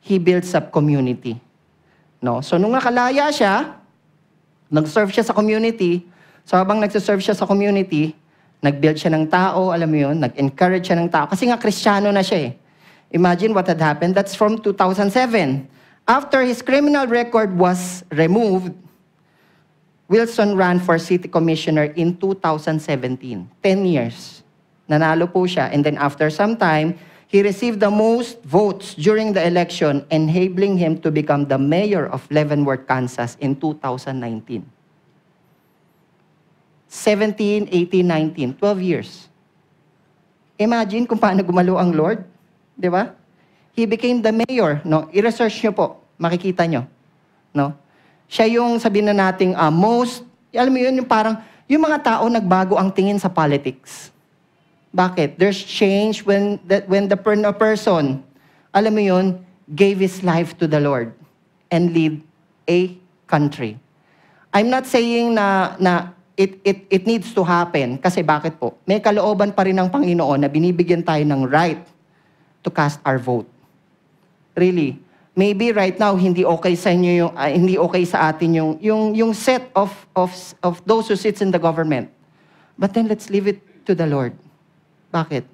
[0.00, 1.36] he builds up community.
[2.24, 2.40] No?
[2.40, 3.76] So nung nakalaya siya,
[4.72, 6.08] nag-serve siya sa community,
[6.48, 8.16] so habang nagsiserve siya sa community,
[8.64, 11.28] nag-build siya ng tao, alam mo yun, nag-encourage siya ng tao.
[11.28, 12.52] Kasi nga kristyano na siya eh.
[13.12, 14.16] Imagine what had happened.
[14.16, 15.12] That's from 2007.
[16.08, 18.72] After his criminal record was removed,
[20.08, 23.48] Wilson ran for city commissioner in 2017.
[23.62, 24.44] 10 years.
[24.84, 25.72] Nanalo po siya.
[25.72, 31.00] And then after some time, he received the most votes during the election, enabling him
[31.00, 34.62] to become the mayor of Leavenworth, Kansas in 2019.
[36.86, 39.26] 17, 18, 19, 12 years.
[40.54, 42.22] Imagine kung paano gumalo ang Lord.
[42.78, 43.10] Di ba?
[43.74, 44.78] He became the mayor.
[44.86, 45.10] No?
[45.10, 45.86] I-research nyo po.
[46.20, 46.86] Makikita nyo.
[47.50, 47.74] No?
[48.28, 52.24] Siya yung sabihin na nating uh, most, alam mo yun, yung parang, yung mga tao
[52.28, 54.10] nagbago ang tingin sa politics.
[54.94, 55.36] Bakit?
[55.40, 57.18] There's change when the, when the
[57.54, 58.22] person,
[58.70, 59.38] alam mo yun,
[59.74, 61.10] gave his life to the Lord
[61.72, 62.22] and lead
[62.68, 62.94] a
[63.26, 63.80] country.
[64.54, 67.98] I'm not saying na, na it, it, it needs to happen.
[67.98, 68.78] Kasi bakit po?
[68.86, 71.82] May kalooban pa rin ng Panginoon na binibigyan tayo ng right
[72.62, 73.48] to cast our vote.
[74.54, 75.03] Really.
[75.34, 79.02] Maybe right now hindi okay sa inyo yung uh, hindi okay sa atin yung yung
[79.18, 80.30] yung set of of
[80.62, 82.06] of those who sits in the government.
[82.78, 84.34] But then let's leave it to the Lord.
[85.10, 85.46] Bakit?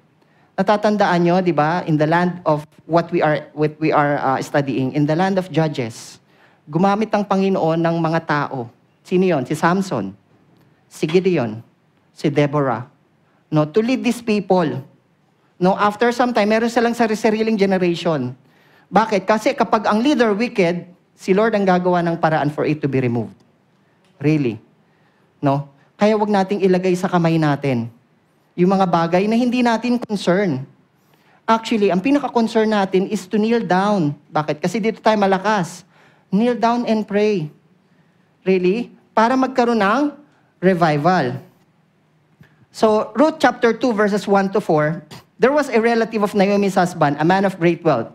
[0.57, 4.37] Natatandaan nyo, di ba, in the land of what we are, what we are uh,
[4.41, 6.21] studying, in the land of Judges,
[6.69, 8.69] gumamit ang Panginoon ng mga tao.
[9.01, 9.41] Sino yon?
[9.47, 10.13] Si Samson,
[10.85, 11.61] si Gideon,
[12.13, 12.85] si Deborah.
[13.49, 14.85] No, to lead these people.
[15.57, 18.37] No, after some time, meron silang sarili-sariling generation.
[18.91, 19.23] Bakit?
[19.23, 20.83] Kasi kapag ang leader wicked,
[21.15, 23.33] si Lord ang gagawa ng paraan for it to be removed.
[24.19, 24.59] Really.
[25.39, 25.71] No?
[25.95, 27.87] Kaya wag nating ilagay sa kamay natin
[28.53, 30.67] yung mga bagay na hindi natin concern.
[31.47, 34.11] Actually, ang pinaka-concern natin is to kneel down.
[34.29, 34.59] Bakit?
[34.59, 35.87] Kasi dito tayo malakas.
[36.29, 37.47] Kneel down and pray.
[38.43, 38.91] Really?
[39.15, 40.03] Para magkaroon ng
[40.59, 41.39] revival.
[42.71, 45.03] So, Ruth chapter 2, verses 1 to 4,
[45.39, 48.07] there was a relative of Naomi's husband, a man of great wealth,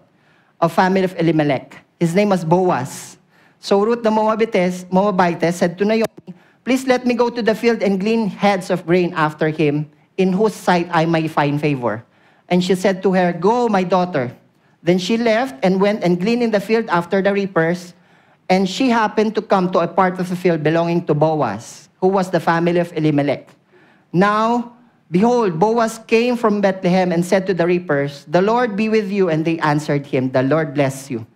[0.61, 1.85] of family of Elimelech.
[2.01, 3.17] His name was Boaz.
[3.61, 7.83] So Ruth the Moabitess, Moabitess said to Naomi, Please let me go to the field
[7.83, 12.05] and glean heads of grain after him, in whose sight I may find favor.
[12.49, 14.35] And she said to her, Go, my daughter.
[14.83, 17.95] Then she left and went and gleaned in the field after the reapers.
[18.49, 22.07] And she happened to come to a part of the field belonging to Boaz, who
[22.09, 23.51] was the family of Elimelech.
[24.13, 24.76] Now,
[25.11, 29.29] behold, Boaz came from Bethlehem and said to the reapers, The Lord be with you.
[29.29, 31.27] And they answered him, The Lord bless you.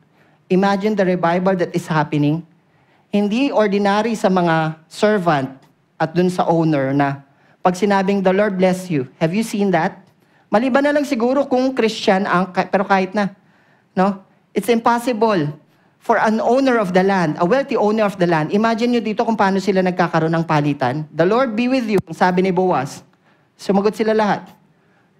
[0.50, 2.46] Imagine the revival that is happening.
[3.10, 5.50] Hindi ordinary sa mga servant
[5.98, 7.22] at dun sa owner na
[7.60, 9.10] pag sinabing, The Lord bless you.
[9.20, 10.00] Have you seen that?
[10.50, 13.30] Maliban na lang siguro kung Christian ang, pero kahit na.
[13.94, 14.18] No?
[14.50, 15.46] It's impossible
[16.00, 18.50] for an owner of the land, a wealthy owner of the land.
[18.50, 21.06] Imagine nyo dito kung paano sila nagkakaroon ng palitan.
[21.12, 23.04] The Lord be with you, sabi ni Boaz.
[23.60, 24.48] Sumagot sila lahat.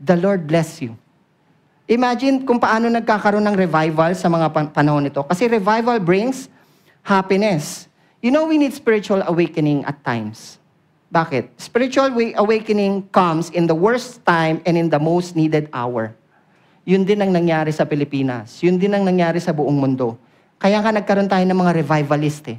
[0.00, 0.96] The Lord bless you.
[1.84, 5.20] Imagine kung paano nagkakaroon ng revival sa mga pan- panahon nito.
[5.28, 6.48] Kasi revival brings
[7.04, 7.84] happiness.
[8.24, 10.56] You know, we need spiritual awakening at times.
[11.12, 11.52] Bakit?
[11.60, 16.16] Spiritual awakening comes in the worst time and in the most needed hour.
[16.88, 18.64] Yun din ang nangyari sa Pilipinas.
[18.64, 20.16] Yun din ang nangyari sa buong mundo.
[20.56, 22.58] Kaya nga nagkaroon tayo ng mga revivalist eh.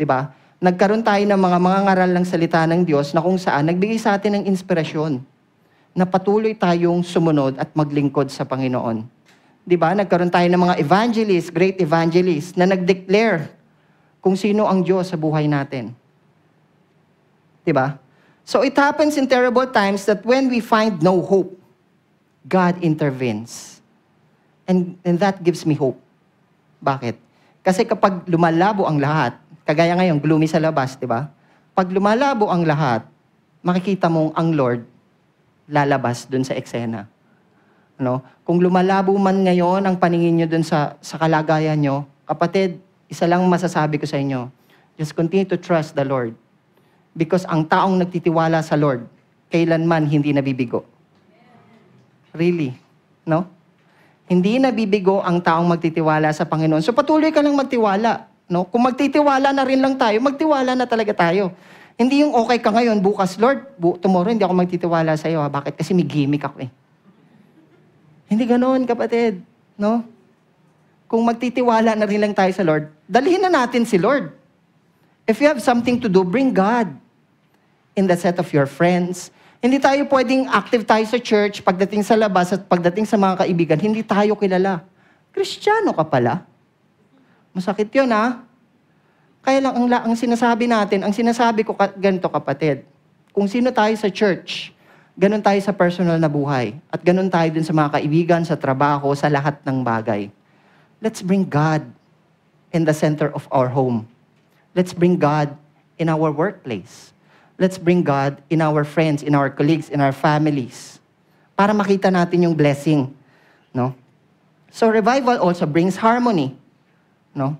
[0.00, 0.32] Ba?
[0.60, 4.20] Nagkaroon tayo ng mga mga ngaral ng salita ng Diyos na kung saan nagbigay sa
[4.20, 5.16] atin ng inspirasyon
[5.96, 9.08] na patuloy tayong sumunod at maglingkod sa Panginoon.
[9.64, 9.96] Di ba?
[9.96, 13.48] Nagkaroon tayo ng mga evangelists, great evangelists, na nag-declare
[14.20, 15.96] kung sino ang Diyos sa buhay natin.
[17.64, 17.96] Di ba?
[18.44, 21.56] So it happens in terrible times that when we find no hope,
[22.44, 23.80] God intervenes.
[24.68, 25.96] And, and that gives me hope.
[26.84, 27.16] Bakit?
[27.64, 31.30] Kasi kapag lumalabo ang lahat, kagaya ngayon, gloomy sa labas, di ba?
[31.78, 33.06] Pag lumalabo ang lahat,
[33.62, 34.82] makikita mong ang Lord
[35.70, 37.06] lalabas dun sa eksena.
[37.94, 38.18] No?
[38.42, 43.46] Kung lumalabo man ngayon ang paningin nyo dun sa, sa kalagayan nyo, kapatid, isa lang
[43.46, 44.50] masasabi ko sa inyo,
[44.98, 46.34] just continue to trust the Lord.
[47.14, 49.06] Because ang taong nagtitiwala sa Lord,
[49.54, 50.82] kailanman hindi nabibigo.
[52.34, 52.74] Really.
[53.22, 53.46] No?
[54.26, 56.82] Hindi nabibigo ang taong magtitiwala sa Panginoon.
[56.82, 58.29] So patuloy ka lang magtiwala.
[58.50, 58.66] No?
[58.66, 61.54] Kung magtitiwala na rin lang tayo, magtiwala na talaga tayo.
[61.94, 65.38] Hindi yung okay ka ngayon, bukas, Lord, bu- tomorrow hindi ako magtitiwala sa iyo.
[65.38, 65.46] Ha?
[65.46, 65.78] Bakit?
[65.78, 66.70] Kasi may gimmick ako eh.
[68.26, 69.38] Hindi ganoon, kapatid.
[69.78, 70.02] No?
[71.06, 74.34] Kung magtitiwala na rin lang tayo sa Lord, dalhin na natin si Lord.
[75.30, 76.90] If you have something to do, bring God
[77.94, 79.30] in the set of your friends.
[79.62, 83.78] Hindi tayo pwedeng active tayo sa church pagdating sa labas at pagdating sa mga kaibigan,
[83.78, 84.82] hindi tayo kilala.
[85.30, 86.49] Kristiyano ka pala.
[87.50, 88.42] Masakit yun, ha?
[89.40, 92.84] Kaya lang, ang, ang sinasabi natin, ang sinasabi ko ganito kapatid,
[93.32, 94.74] kung sino tayo sa church,
[95.16, 96.76] ganun tayo sa personal na buhay.
[96.92, 100.28] At ganun tayo din sa mga kaibigan, sa trabaho, sa lahat ng bagay.
[101.00, 101.88] Let's bring God
[102.70, 104.06] in the center of our home.
[104.76, 105.56] Let's bring God
[105.98, 107.10] in our workplace.
[107.60, 110.96] Let's bring God in our friends, in our colleagues, in our families.
[111.52, 113.12] Para makita natin yung blessing.
[113.74, 113.92] No?
[114.72, 116.56] So revival also brings harmony.
[117.34, 117.56] No?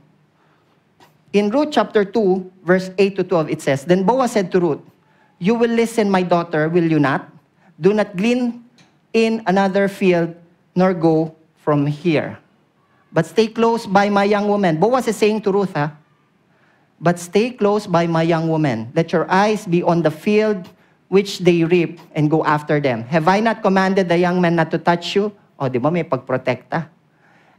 [1.32, 4.82] In Ruth chapter 2, verse 8 to 12, it says, Then Boaz said to Ruth,
[5.38, 7.30] You will listen, my daughter, will you not?
[7.80, 8.64] Do not glean
[9.12, 10.34] in another field,
[10.74, 12.38] nor go from here.
[13.12, 14.78] But stay close by my young woman.
[14.78, 15.94] Boaz is saying to Ruth, ha?
[17.00, 18.92] But stay close by my young woman.
[18.94, 20.68] Let your eyes be on the field
[21.08, 23.02] which they reap and go after them.
[23.04, 25.32] Have I not commanded the young men not to touch you?
[25.58, 26.86] O, di ba may pagprotekta?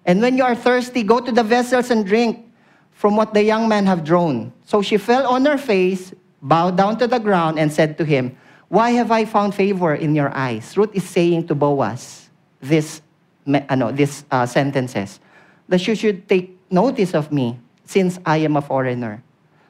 [0.06, 2.46] And when you are thirsty, go to the vessels and drink
[2.92, 4.54] from what the young men have drawn.
[4.66, 8.38] So she fell on her face, bowed down to the ground, and said to him,
[8.70, 10.78] Why have I found favor in your eyes?
[10.78, 12.30] Ruth is saying to Boaz
[12.62, 13.02] this,
[13.46, 15.20] ano, this uh, sentences,
[15.68, 19.22] that you should take notice of me since I am a foreigner.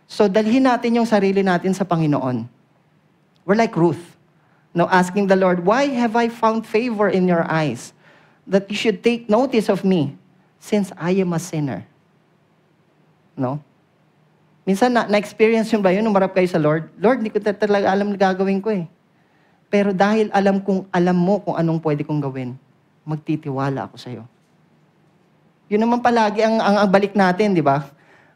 [0.07, 2.47] So dalhin natin yung sarili natin sa Panginoon.
[3.45, 4.17] We're like Ruth.
[4.75, 7.91] No, asking the Lord, why have I found favor in your eyes?
[8.45, 10.19] That you should take notice of me
[10.61, 11.81] since I am a sinner.
[13.33, 13.57] No?
[14.61, 16.85] Minsan na, na-experience yun ba yun nung marap kayo sa Lord?
[17.01, 18.85] Lord, hindi ko talaga alam na gagawin ko eh.
[19.73, 22.53] Pero dahil alam kong alam mo kung anong pwede kong gawin,
[23.01, 24.23] magtitiwala ako sa'yo.
[25.71, 27.89] Yun naman palagi ang, ang, ang balik natin, di ba?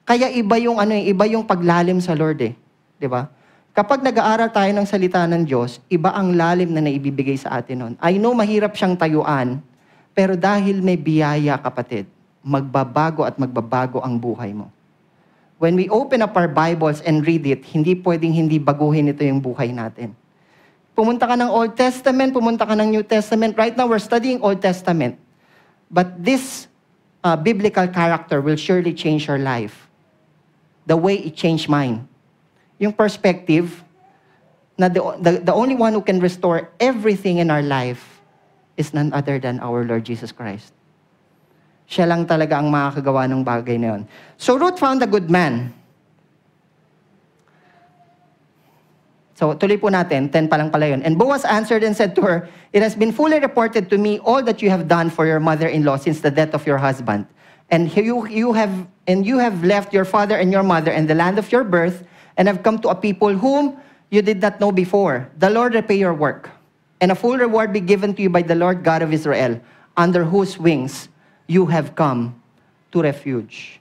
[0.08, 2.54] Kaya iba yung ano, eh, iba yung paglalim sa Lord eh,
[2.98, 3.28] 'di ba?
[3.76, 7.94] Kapag nag-aaral tayo ng salita ng Diyos, iba ang lalim na naibibigay sa atin nun.
[8.00, 9.60] I know mahirap siyang tayuan,
[10.16, 12.08] pero dahil may biyaya, kapatid,
[12.46, 14.70] magbabago at magbabago ang buhay mo.
[15.58, 19.42] When we open up our Bibles and read it, hindi pwedeng hindi baguhin ito yung
[19.42, 20.14] buhay natin.
[20.94, 23.58] Pumunta ka ng Old Testament, pumunta ka ng New Testament.
[23.58, 25.18] Right now, we're studying Old Testament.
[25.90, 26.70] But this
[27.26, 29.90] uh, biblical character will surely change your life.
[30.86, 32.06] The way it changed mine
[32.80, 33.84] yung perspective
[34.78, 38.22] na the, the, the only one who can restore everything in our life
[38.76, 40.74] is none other than our Lord Jesus Christ.
[41.86, 44.02] Siya lang talaga ang makakagawa ng bagay na yun.
[44.38, 45.74] So Ruth found a good man.
[49.36, 51.04] So tuloy po natin, 10 pa lang pala yun.
[51.04, 54.42] And Boaz answered and said to her, It has been fully reported to me all
[54.44, 57.28] that you have done for your mother-in-law since the death of your husband.
[57.70, 58.72] And you, you, have,
[59.08, 62.08] and you have left your father and your mother and the land of your birth
[62.38, 63.78] and have come to a people whom
[64.10, 65.30] you did not know before.
[65.38, 66.50] The Lord repay your work,
[67.02, 69.60] and a full reward be given to you by the Lord God of Israel,
[69.98, 71.10] under whose wings
[71.46, 72.34] you have come
[72.90, 73.78] to refuge.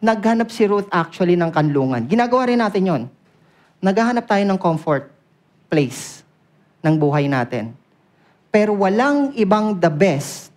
[0.00, 2.04] Naghanap si Ruth actually ng kanlungan.
[2.04, 3.02] Ginagawa rin natin yon.
[3.80, 5.08] Naghahanap tayo ng comfort
[5.72, 6.22] place
[6.84, 7.72] ng buhay natin.
[8.52, 10.52] Pero walang ibang the best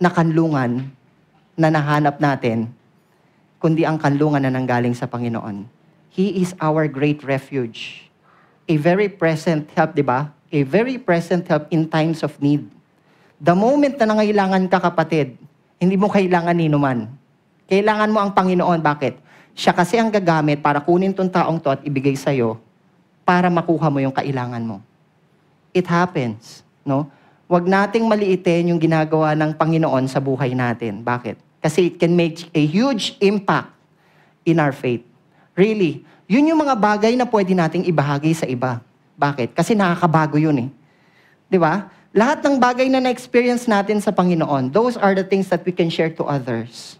[0.00, 0.88] na kanlungan
[1.54, 2.72] na nahanap natin,
[3.60, 5.68] kundi ang kanlungan na nanggaling sa Panginoon.
[6.10, 8.08] He is our great refuge.
[8.66, 10.32] A very present help, di ba?
[10.50, 12.66] A very present help in times of need.
[13.38, 15.38] The moment na nangailangan ka, kapatid,
[15.80, 17.08] hindi mo kailangan ni man.
[17.64, 18.84] Kailangan mo ang Panginoon.
[18.84, 19.14] Bakit?
[19.56, 22.60] Siya kasi ang gagamit para kunin tong taong to at ibigay sa'yo
[23.24, 24.84] para makuha mo yung kailangan mo.
[25.72, 26.60] It happens.
[26.84, 27.08] No?
[27.48, 31.00] Huwag nating maliitin yung ginagawa ng Panginoon sa buhay natin.
[31.00, 31.40] Bakit?
[31.64, 33.72] Kasi it can make a huge impact
[34.44, 35.02] in our faith.
[35.56, 38.78] Really, yun yung mga bagay na pwede nating ibahagi sa iba.
[39.18, 39.56] Bakit?
[39.56, 40.68] Kasi nakakabago yun eh.
[41.50, 41.90] Di ba?
[42.10, 45.86] Lahat ng bagay na na-experience natin sa Panginoon, those are the things that we can
[45.86, 46.98] share to others.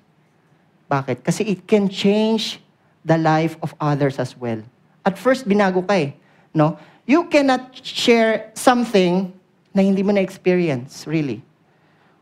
[0.87, 1.27] Bakit?
[1.27, 2.63] Kasi it can change
[3.03, 4.63] the life of others as well.
[5.03, 6.15] At first, binago ka eh.
[6.55, 6.79] No?
[7.07, 9.35] You cannot share something
[9.75, 11.43] na hindi mo na-experience, really.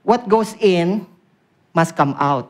[0.00, 1.04] What goes in
[1.76, 2.48] must come out.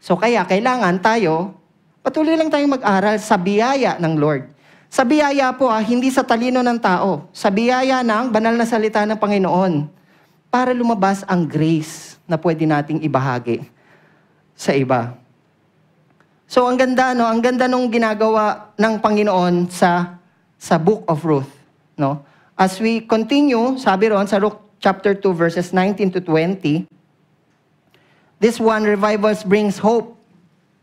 [0.00, 1.60] So kaya kailangan tayo
[2.00, 4.48] Patuloy lang tayong mag-aral sa biyaya ng Lord.
[4.90, 7.30] Sa biyaya po, ah, hindi sa talino ng tao.
[7.30, 9.86] Sa biyaya ng banal na salita ng Panginoon.
[10.50, 13.62] Para lumabas ang grace na pwede nating ibahagi
[14.58, 15.14] sa iba.
[16.50, 20.18] So ang ganda no, ang ganda nung ginagawa ng Panginoon sa
[20.58, 21.48] sa Book of Ruth,
[21.94, 22.26] no?
[22.58, 26.90] As we continue, sabi ron sa Ruth chapter 2 verses 19 to 20,
[28.42, 30.18] this one revivals brings hope.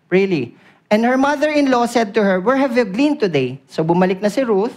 [0.08, 0.56] Really.
[0.88, 3.60] And her mother-in-law said to her, Where have you gleaned today?
[3.68, 4.76] So bumalik na si Ruth,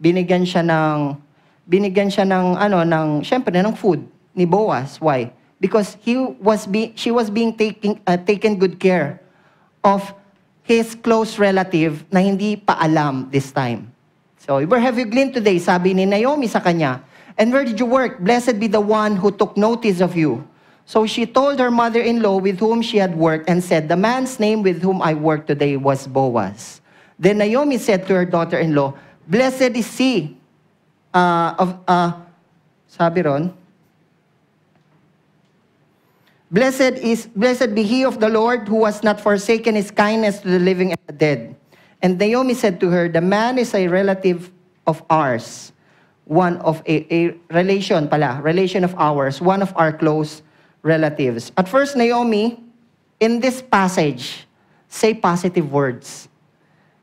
[0.00, 1.20] binigyan siya ng
[1.68, 4.00] binigyan siya ng ano ng syempre ng food
[4.32, 4.96] ni Boaz.
[4.96, 5.28] Why?
[5.60, 9.20] Because he was be, she was being taking uh, taken good care
[9.84, 10.00] of
[10.64, 13.92] his close relative na hindi pa alam this time.
[14.40, 15.60] So, where have you gleaned today?
[15.60, 17.04] Sabi ni Naomi sa kanya.
[17.36, 18.24] And where did you work?
[18.24, 20.44] Blessed be the one who took notice of you.
[20.90, 24.66] So she told her mother-in-law with whom she had worked and said, The man's name
[24.66, 26.80] with whom I worked today was Boaz.
[27.16, 28.98] Then Naomi said to her daughter-in-law,
[29.28, 30.36] Blessed is he.
[31.14, 32.18] Uh, of, uh,
[32.88, 33.54] sabi ron,
[36.50, 40.48] Blessed is blessed be he of the Lord who has not forsaken his kindness to
[40.50, 41.54] the living and the dead.
[42.02, 44.50] And Naomi said to her, The man is a relative
[44.88, 45.70] of ours,
[46.24, 50.42] one of a, a relation pala, relation of ours, one of our close
[50.82, 51.52] relatives.
[51.56, 52.58] At first, Naomi,
[53.18, 54.46] in this passage,
[54.88, 56.28] say positive words.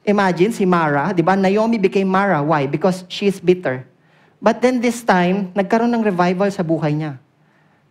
[0.08, 1.36] Imagine si Mara, di ba?
[1.36, 2.40] Naomi became Mara.
[2.42, 2.66] Why?
[2.66, 3.84] Because she is bitter.
[4.40, 7.20] But then this time, nagkaroon ng revival sa buhay niya.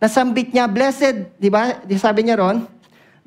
[0.01, 1.77] Nasambit niya, blessed, di ba?
[1.97, 2.65] Sabi niya ron,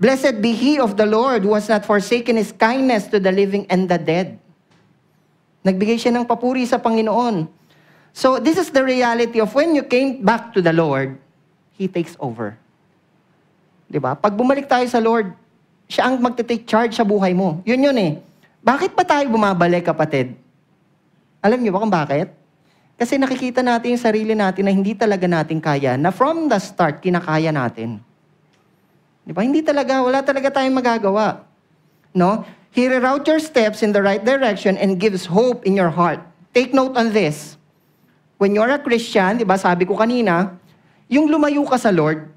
[0.01, 3.69] Blessed be he of the Lord who has not forsaken his kindness to the living
[3.69, 4.41] and the dead.
[5.61, 7.45] Nagbigay siya ng papuri sa Panginoon.
[8.17, 11.21] So this is the reality of when you came back to the Lord,
[11.81, 12.61] He takes over.
[13.89, 14.13] Di ba?
[14.13, 15.33] Pag bumalik tayo sa Lord,
[15.89, 17.65] siya ang magte-take charge sa buhay mo.
[17.65, 18.13] Yun yun eh.
[18.61, 20.37] Bakit pa tayo bumabalik, kapatid?
[21.41, 22.37] Alam niyo ba kung bakit?
[23.01, 27.01] Kasi nakikita natin yung sarili natin na hindi talaga natin kaya, na from the start,
[27.01, 27.97] kinakaya natin.
[29.25, 29.41] Di ba?
[29.41, 31.49] Hindi talaga, wala talaga tayong magagawa.
[32.13, 32.45] No?
[32.77, 36.21] He reroute your steps in the right direction and gives hope in your heart.
[36.53, 37.57] Take note on this.
[38.37, 40.60] When you're a Christian, di ba, sabi ko kanina,
[41.11, 42.31] yung lumayo ka sa Lord,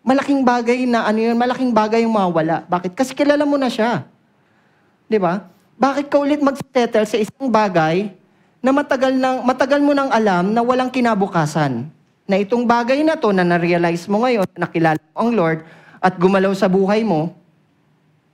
[0.00, 2.64] malaking bagay na ano yun, malaking bagay yung mawala.
[2.64, 2.96] Bakit?
[2.96, 4.08] Kasi kilala mo na siya.
[5.04, 5.44] Di ba?
[5.76, 8.08] Bakit ka ulit mag-settle sa isang bagay
[8.64, 11.84] na matagal, nang, matagal mo nang alam na walang kinabukasan?
[12.24, 15.60] Na itong bagay na to na na-realize mo ngayon, nakilala mo ang Lord,
[16.00, 17.36] at gumalaw sa buhay mo,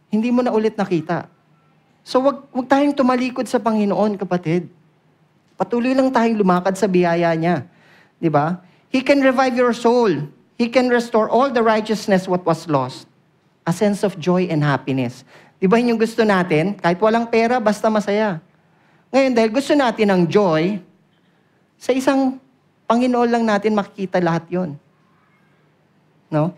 [0.07, 1.27] hindi mo na ulit nakita.
[2.07, 4.71] So wag, wag tayong tumalikod sa Panginoon, kapatid.
[5.59, 7.67] Patuloy lang tayong lumakad sa biyaya niya.
[8.23, 8.63] Di ba?
[8.91, 10.11] He can revive your soul.
[10.59, 13.07] He can restore all the righteousness what was lost.
[13.65, 15.23] A sense of joy and happiness.
[15.63, 16.75] Di ba yun yung gusto natin?
[16.75, 18.43] Kahit walang pera, basta masaya.
[19.15, 20.83] Ngayon, dahil gusto natin ng joy,
[21.79, 22.37] sa isang
[22.91, 24.75] Panginoon lang natin makikita lahat yon.
[26.27, 26.51] No?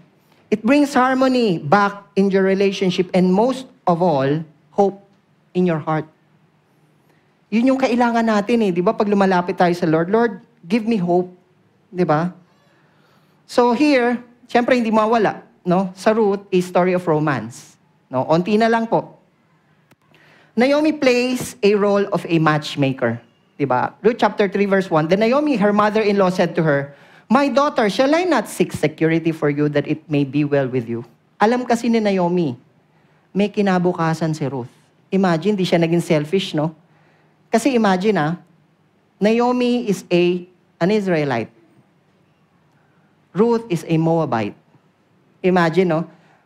[0.48, 4.40] It brings harmony back in your relationship and most of all,
[4.72, 4.96] hope
[5.52, 6.08] in your heart.
[7.52, 8.72] Yun yung kailangan natin eh.
[8.72, 8.96] Di ba?
[8.96, 11.28] Pag lumalapit tayo sa Lord, Lord, give me hope.
[11.92, 12.32] Di ba?
[13.44, 14.16] So here,
[14.48, 15.92] syempre hindi mawala, no?
[15.92, 17.76] Sa root is story of romance.
[18.08, 18.24] No?
[18.24, 19.20] Onti na lang po.
[20.56, 23.20] Naomi plays a role of a matchmaker.
[23.56, 23.92] Diba?
[24.04, 25.08] Ruth chapter 3 verse 1.
[25.08, 26.92] Then Naomi, her mother-in-law said to her,
[27.32, 30.88] My daughter, shall I not seek security for you that it may be well with
[30.88, 31.04] you?
[31.40, 32.56] Alam kasi ni Naomi,
[33.32, 34.68] may kinabukasan si Ruth.
[35.08, 36.76] Imagine, di siya naging selfish, no?
[37.48, 38.32] Kasi imagine, ah,
[39.16, 40.44] Naomi is a,
[40.76, 41.48] an Israelite.
[43.32, 44.56] Ruth is a Moabite.
[45.40, 46.00] Imagine, no?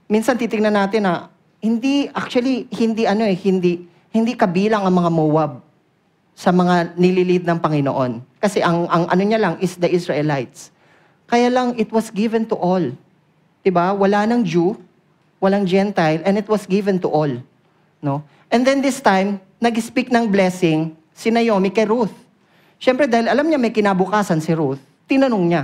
[0.07, 1.28] Minsan titingnan natin na
[1.59, 3.82] hindi actually hindi ano eh hindi
[4.14, 5.53] hindi kabilang ang mga Moab
[6.37, 8.22] sa mga nililid ng Panginoon.
[8.39, 10.70] Kasi ang ang ano niya lang is the Israelites.
[11.26, 12.82] Kaya lang it was given to all.
[13.66, 13.91] 'Di ba?
[13.91, 14.78] Wala nang Jew,
[15.43, 17.32] walang Gentile and it was given to all.
[17.99, 18.22] No?
[18.47, 22.14] And then this time, nag-speak ng blessing si Naomi kay Ruth.
[22.78, 24.78] Siyempre dahil alam niya may kinabukasan si Ruth,
[25.09, 25.62] tinanong niya,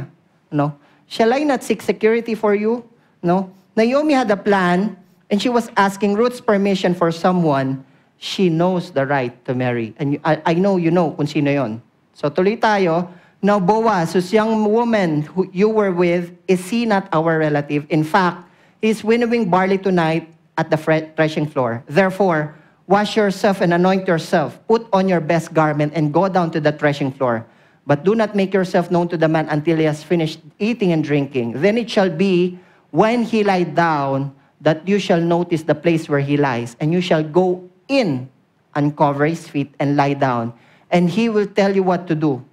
[0.48, 0.72] no?
[1.06, 2.88] Shall I not seek security for you?
[3.22, 3.52] No?
[3.76, 4.96] Naomi had a plan
[5.30, 7.84] and she was asking Ruth's permission for someone
[8.22, 9.94] she knows the right to marry.
[9.98, 11.82] And I, I know you know kung sino yon.
[12.14, 13.10] So tuloy tayo.
[13.42, 17.84] Now Boaz, whose young woman who you were with, is he not our relative?
[17.90, 18.46] In fact,
[18.80, 20.78] he's winnowing barley tonight at the
[21.16, 21.82] threshing floor.
[21.88, 22.54] Therefore,
[22.86, 24.60] wash yourself and anoint yourself.
[24.68, 27.44] Put on your best garment and go down to the threshing floor.
[27.86, 31.02] But do not make yourself known to the man until he has finished eating and
[31.02, 31.60] drinking.
[31.60, 32.58] Then it shall be,
[32.90, 37.00] when he lie down, that you shall notice the place where he lies, and you
[37.00, 38.30] shall go in,
[38.74, 40.54] uncover his feet, and lie down.
[40.90, 42.44] And he will tell you what to do.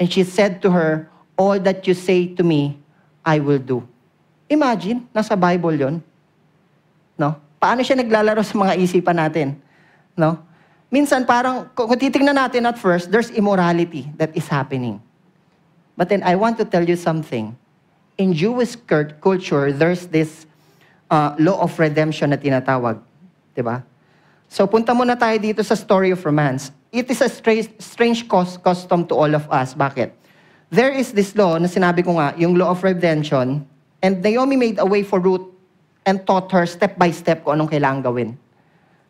[0.00, 2.80] And she said to her, All that you say to me,
[3.24, 3.86] I will do.
[4.48, 6.02] Imagine, nasa Bible yon,
[7.20, 7.36] No?
[7.60, 9.48] Paano siya naglalaro sa mga isipan natin?
[10.16, 10.40] No?
[10.92, 15.00] Minsan parang, kung titingnan natin at first, there's immorality that is happening.
[15.96, 17.56] But then I want to tell you something.
[18.20, 18.76] In Jewish
[19.18, 20.44] culture, there's this
[21.08, 23.00] uh, law of redemption na tinatawag.
[23.56, 23.80] Diba?
[24.52, 26.72] So punta muna tayo dito sa story of romance.
[26.92, 29.72] It is a strange, strange custom to all of us.
[29.72, 30.12] Bakit?
[30.68, 33.64] There is this law na sinabi ko nga, yung law of redemption,
[34.04, 35.44] and Naomi made a way for Ruth
[36.04, 38.36] and taught her step by step kung anong kailangan gawin.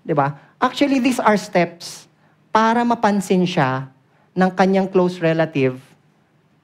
[0.02, 0.34] Diba?
[0.62, 2.06] Actually, these are steps
[2.54, 3.90] para mapansin siya
[4.30, 5.82] ng kanyang close relative.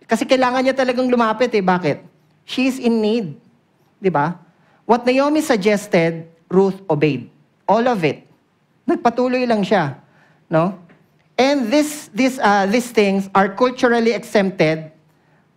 [0.06, 1.58] Kasi kailangan niya talagang lumapit eh.
[1.58, 2.06] Bakit?
[2.46, 3.34] She's in need.
[3.98, 4.38] Di ba?
[4.86, 7.26] What Naomi suggested, Ruth obeyed.
[7.66, 8.22] All of it.
[8.86, 9.98] Nagpatuloy lang siya.
[10.46, 10.78] No?
[11.34, 14.94] And this, this, uh, these things are culturally exempted.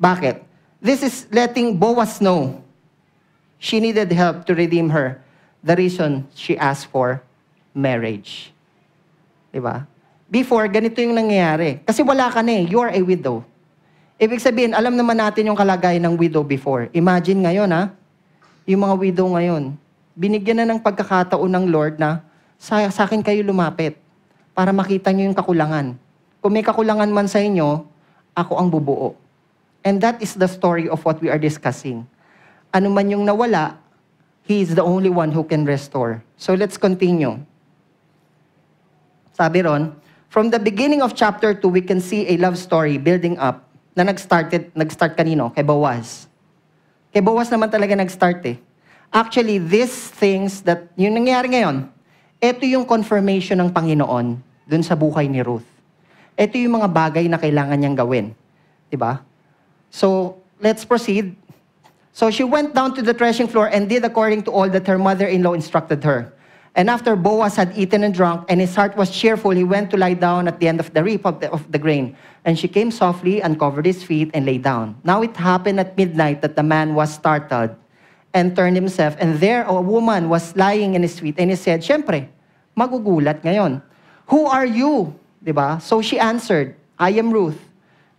[0.02, 0.42] Bakit?
[0.82, 2.58] This is letting Boaz know
[3.62, 5.22] she needed help to redeem her.
[5.62, 7.22] The reason she asked for
[7.76, 8.52] marriage.
[9.52, 9.84] Di ba?
[10.32, 11.84] Before, ganito yung nangyayari.
[11.84, 12.64] Kasi wala ka na eh.
[12.64, 13.44] You are a widow.
[14.22, 16.88] Ibig sabihin, alam naman natin yung kalagayan ng widow before.
[16.96, 17.92] Imagine ngayon, ha?
[18.70, 19.76] Yung mga widow ngayon,
[20.16, 22.24] binigyan na ng pagkakataon ng Lord na
[22.56, 23.98] sa, sa akin kayo lumapit
[24.54, 25.98] para makita nyo yung kakulangan.
[26.40, 27.84] Kung may kakulangan man sa inyo,
[28.38, 29.18] ako ang bubuo.
[29.82, 32.06] And that is the story of what we are discussing.
[32.70, 33.82] Ano man yung nawala,
[34.46, 36.26] He is the only one who can restore.
[36.38, 37.42] So let's continue.
[39.32, 39.96] Sabi ron,
[40.30, 44.04] from the beginning of chapter 2, we can see a love story building up na
[44.08, 45.52] nag-started, nag-start kanino?
[45.52, 46.28] Kay Boaz.
[47.12, 48.58] Kay Boaz naman talaga nag-start eh.
[49.12, 51.92] Actually, these things that, yung nangyayari ngayon,
[52.40, 55.68] ito yung confirmation ng Panginoon dun sa buhay ni Ruth.
[56.40, 58.32] Ito yung mga bagay na kailangan niyang gawin.
[58.88, 59.20] Diba?
[59.92, 61.36] So, let's proceed.
[62.14, 65.00] So she went down to the threshing floor and did according to all that her
[65.00, 66.32] mother-in-law instructed her.
[66.76, 69.98] And after Boaz had eaten and drunk, and his heart was cheerful, he went to
[69.98, 72.16] lie down at the end of the reap of the, of the grain.
[72.46, 74.96] And she came softly, and covered his feet, and lay down.
[75.04, 77.76] Now it happened at midnight that the man was startled
[78.34, 81.82] and turned himself, and there a woman was lying in his feet, and he said,
[81.82, 82.28] Siyempre,
[82.78, 83.84] magugulat ngayon.
[84.32, 85.12] Who are you?
[85.44, 85.82] 'Di ba?
[85.84, 87.60] So she answered, I am Ruth,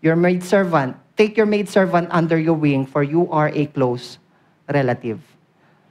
[0.05, 0.99] your maidservant.
[1.17, 4.19] Take your maidservant under your wing, for you are a close
[4.69, 5.21] relative.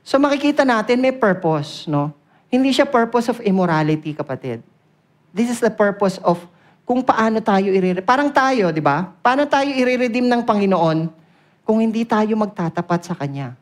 [0.03, 2.13] So makikita natin may purpose, no?
[2.51, 4.59] Hindi siya purpose of immorality, kapatid.
[5.31, 6.43] This is the purpose of
[6.83, 9.07] kung paano tayo i Parang tayo, di ba?
[9.23, 11.07] Paano tayo i-redeem ng Panginoon
[11.63, 13.55] kung hindi tayo magtatapat sa Kanya?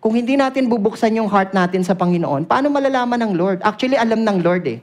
[0.00, 3.58] Kung hindi natin bubuksan yung heart natin sa Panginoon, paano malalaman ng Lord?
[3.60, 4.80] Actually, alam ng Lord eh.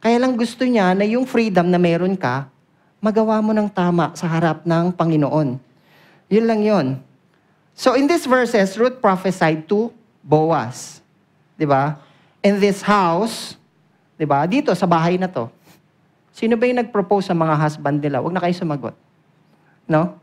[0.00, 2.48] Kaya lang gusto niya na yung freedom na meron ka,
[3.04, 5.60] magawa mo ng tama sa harap ng Panginoon.
[6.32, 6.86] Yun lang yun.
[7.76, 9.92] So in these verses, Ruth prophesied to
[10.24, 11.04] Boaz.
[11.60, 12.00] Di ba?
[12.40, 13.56] In this house,
[14.16, 14.48] di ba?
[14.48, 15.48] Dito, sa bahay na to.
[16.32, 18.24] Sino ba yung nag-propose sa mga husband nila?
[18.24, 18.96] Huwag na kayo sumagot.
[19.84, 20.16] No?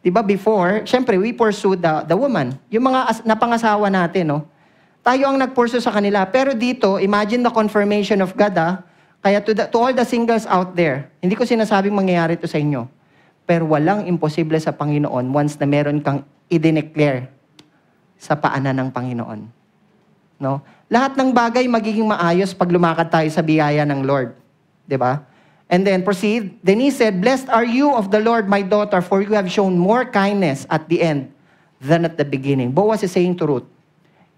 [0.00, 2.56] Di ba before, syempre, we pursue the, the woman.
[2.68, 4.40] Yung mga as, napangasawa natin, no?
[5.04, 6.24] Tayo ang nag-pursue sa kanila.
[6.28, 8.80] Pero dito, imagine the confirmation of God, ah.
[9.24, 12.60] Kaya to, the, to all the singles out there, hindi ko sinasabing mangyayari to sa
[12.60, 12.84] inyo.
[13.48, 17.28] Pero walang imposible sa Panginoon once na meron kang idineclare
[18.20, 19.40] sa paanan ng Panginoon.
[20.40, 20.60] No?
[20.92, 24.36] Lahat ng bagay magiging maayos pag lumakad tayo sa biyaya ng Lord.
[24.94, 25.24] ba?
[25.72, 26.60] And then proceed.
[26.60, 29.80] Then he said, Blessed are you of the Lord, my daughter, for you have shown
[29.80, 31.32] more kindness at the end
[31.80, 32.72] than at the beginning.
[32.72, 33.68] Boaz is saying to Ruth,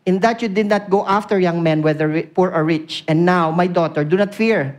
[0.06, 3.02] In that you did not go after young men, whether poor or rich.
[3.10, 4.78] And now, my daughter, do not fear.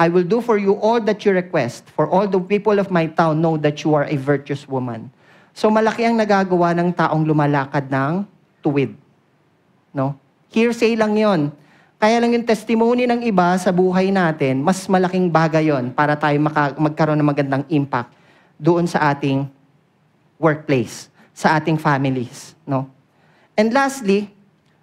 [0.00, 3.04] I will do for you all that you request, for all the people of my
[3.08, 5.12] town know that you are a virtuous woman.
[5.52, 8.24] So malaki ang nagagawa ng taong lumalakad ng
[8.64, 8.96] tuwid.
[9.92, 10.16] No?
[10.50, 11.54] Hearsay lang yon.
[12.00, 16.36] Kaya lang yung testimony ng iba sa buhay natin, mas malaking bagay yon para tayo
[16.42, 18.10] maka- magkaroon ng magandang impact
[18.58, 19.46] doon sa ating
[20.40, 22.58] workplace, sa ating families.
[22.64, 22.88] No?
[23.54, 24.32] And lastly,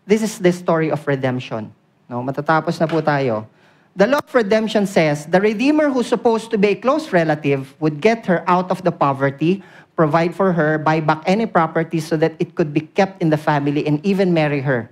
[0.05, 1.74] this is the story of redemption.
[2.07, 2.22] No?
[2.22, 3.49] Matatapos na po tayo.
[3.97, 7.97] The law of redemption says, the Redeemer who's supposed to be a close relative would
[7.97, 9.65] get her out of the poverty
[9.97, 13.41] provide for her, buy back any property so that it could be kept in the
[13.41, 14.88] family, and even marry her.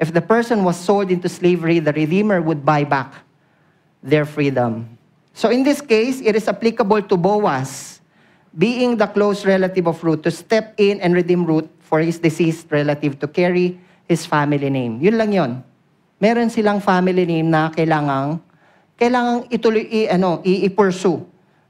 [0.00, 3.14] If the person was sold into slavery, the Redeemer would buy back
[4.02, 4.98] their freedom.
[5.32, 8.00] So in this case, it is applicable to Boaz,
[8.56, 12.70] being the close relative of Ruth, to step in and redeem Ruth for his deceased
[12.70, 15.00] relative to carry his family name.
[15.00, 15.52] Yun lang yun.
[16.20, 18.38] Meron silang family name na kailangang
[18.94, 21.18] kailangang ituloy i ano i-pursue,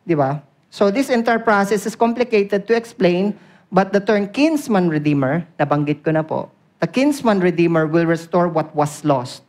[0.04, 0.44] di ba?
[0.68, 3.32] So this entire process is complicated to explain,
[3.72, 8.74] but the term kinsman redeemer, nabanggit ko na po, the kinsman redeemer will restore what
[8.74, 9.44] was lost.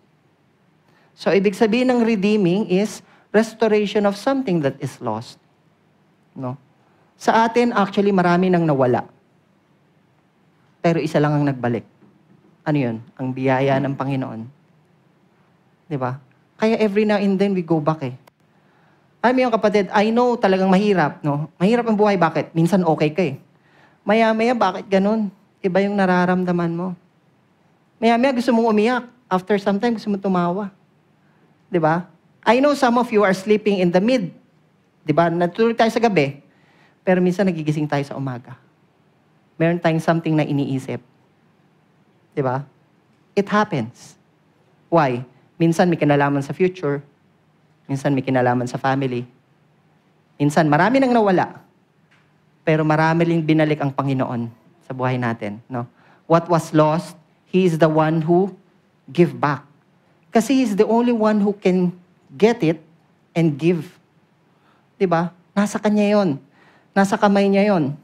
[1.15, 2.99] So ibig sabihin ng redeeming is
[3.31, 5.39] restoration of something that is lost.
[6.35, 6.59] No?
[7.15, 9.07] Sa atin, actually, marami nang nawala.
[10.83, 11.87] Pero isa lang ang nagbalik.
[12.67, 12.97] Ano yun?
[13.15, 14.41] Ang biyaya ng Panginoon.
[15.87, 16.19] Di ba?
[16.59, 18.15] Kaya every now and then we go back eh.
[19.25, 21.49] Alam yung kapatid, I know talagang mahirap, no?
[21.57, 22.53] Mahirap ang buhay, bakit?
[22.53, 23.35] Minsan okay ka eh.
[24.05, 25.33] Maya-maya, bakit ganun?
[25.65, 26.87] Iba yung nararamdaman mo.
[27.99, 29.03] Maya-maya, gusto mong umiyak.
[29.25, 30.69] After some time, gusto mong tumawa.
[31.71, 32.05] Di ba?
[32.45, 34.29] I know some of you are sleeping in the mid.
[35.01, 35.31] Di ba?
[35.31, 36.39] Natulog tayo sa gabi.
[37.01, 38.57] Pero minsan nagigising tayo sa umaga.
[39.55, 40.99] Meron tayong something na iniisip.
[42.35, 42.67] Di ba?
[43.33, 44.19] It happens.
[44.91, 45.23] Why?
[45.55, 46.99] Minsan may kinalaman sa future,
[47.85, 49.25] Minsan may kinalaman sa family.
[50.41, 51.61] Minsan marami nang nawala.
[52.65, 54.49] Pero marami rin binalik ang Panginoon
[54.81, 55.61] sa buhay natin.
[55.69, 55.85] No?
[56.25, 57.13] What was lost,
[57.55, 58.51] He is the one who
[59.07, 59.63] give back.
[60.35, 61.95] Kasi He is the only one who can
[62.35, 62.83] get it
[63.31, 63.87] and give.
[64.99, 65.31] Diba?
[65.55, 66.35] Nasa Kanya yon.
[66.91, 67.95] Nasa kamay niya yon.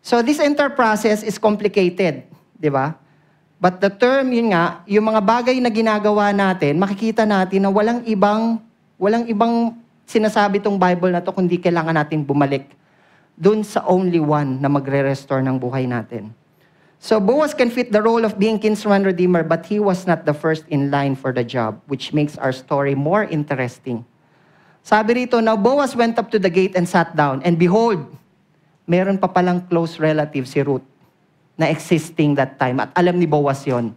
[0.00, 2.24] So this entire process is complicated.
[2.56, 2.96] Diba?
[3.60, 8.00] But the term, yun nga, yung mga bagay na ginagawa natin, makikita natin na walang
[8.08, 8.64] ibang
[8.96, 9.76] Walang ibang
[10.08, 12.72] sinasabi tong Bible na to kundi kailangan nating bumalik
[13.36, 16.32] dun sa only one na magre-restore ng buhay natin.
[16.98, 20.34] So Boaz can fit the role of being kinsman redeemer, but he was not the
[20.34, 24.04] first in line for the job, which makes our story more interesting.
[24.82, 28.00] Sabi rito, Now Boaz went up to the gate and sat down, and behold,
[28.86, 30.84] meron pa palang close relative si Ruth
[31.58, 32.80] na existing that time.
[32.80, 33.94] At alam ni Boaz yon.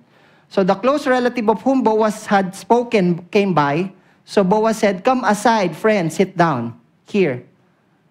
[0.49, 3.93] So the close relative of whom Boaz had spoken came by,
[4.29, 6.77] So Boaz said, Come aside, friend, sit down
[7.09, 7.41] here.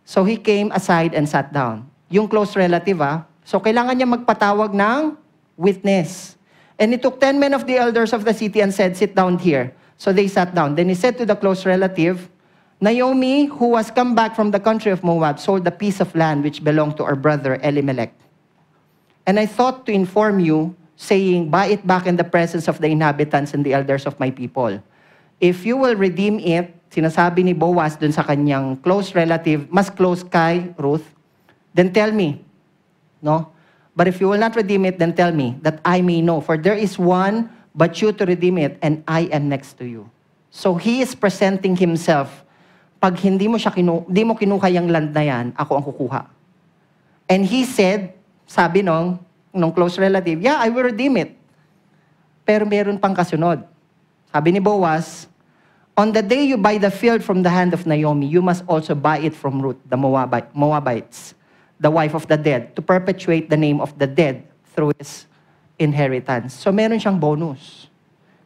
[0.03, 1.87] So he came aside and sat down.
[2.11, 3.23] Yung close relative, ah.
[3.49, 5.17] So kailangan niya magpatawag ng
[5.57, 6.37] witness.
[6.77, 9.41] And he took ten men of the elders of the city and said, Sit down
[9.41, 9.73] here.
[9.97, 10.77] So they sat down.
[10.77, 12.29] Then he said to the close relative,
[12.77, 16.45] Naomi, who has come back from the country of Moab, sold a piece of land
[16.45, 18.13] which belonged to our brother Elimelech.
[19.25, 22.93] And I thought to inform you, saying, Buy it back in the presence of the
[22.93, 24.77] inhabitants and the elders of my people.
[25.41, 30.21] If you will redeem it, sinasabi ni Boaz dun sa kanyang close relative, mas close
[30.21, 31.17] kay Ruth,
[31.73, 32.45] then tell me,
[33.23, 33.51] no?
[33.99, 36.41] But if you will not redeem it, then tell me that I may know.
[36.41, 40.11] For there is one but you to redeem it, and I am next to you.
[40.51, 42.31] So he is presenting himself.
[42.99, 46.23] Pag hindi mo siya kinu hindi mo kinuha yung land na yan, ako ang kukuha.
[47.31, 48.17] And he said,
[48.47, 49.21] sabi nung,
[49.55, 51.37] nung close relative, yeah, I will redeem it.
[52.43, 53.63] Pero meron pang kasunod.
[54.33, 55.29] Sabi ni Boaz,
[55.99, 58.95] On the day you buy the field from the hand of Naomi, you must also
[58.95, 61.35] buy it from Ruth, the Moabite, Moabites,
[61.79, 64.43] the wife of the dead, to perpetuate the name of the dead
[64.75, 65.27] through his
[65.79, 66.55] inheritance.
[66.55, 67.87] So meron siyang bonus.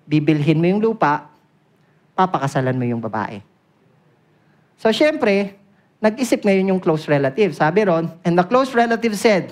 [0.05, 1.29] Bibilhin mo yung lupa,
[2.13, 3.41] papakasalan mo yung babae.
[4.77, 5.57] So syempre,
[6.03, 7.57] nag-isip ngayon yung close relative.
[7.57, 9.49] Sabi ron, and the close relative said,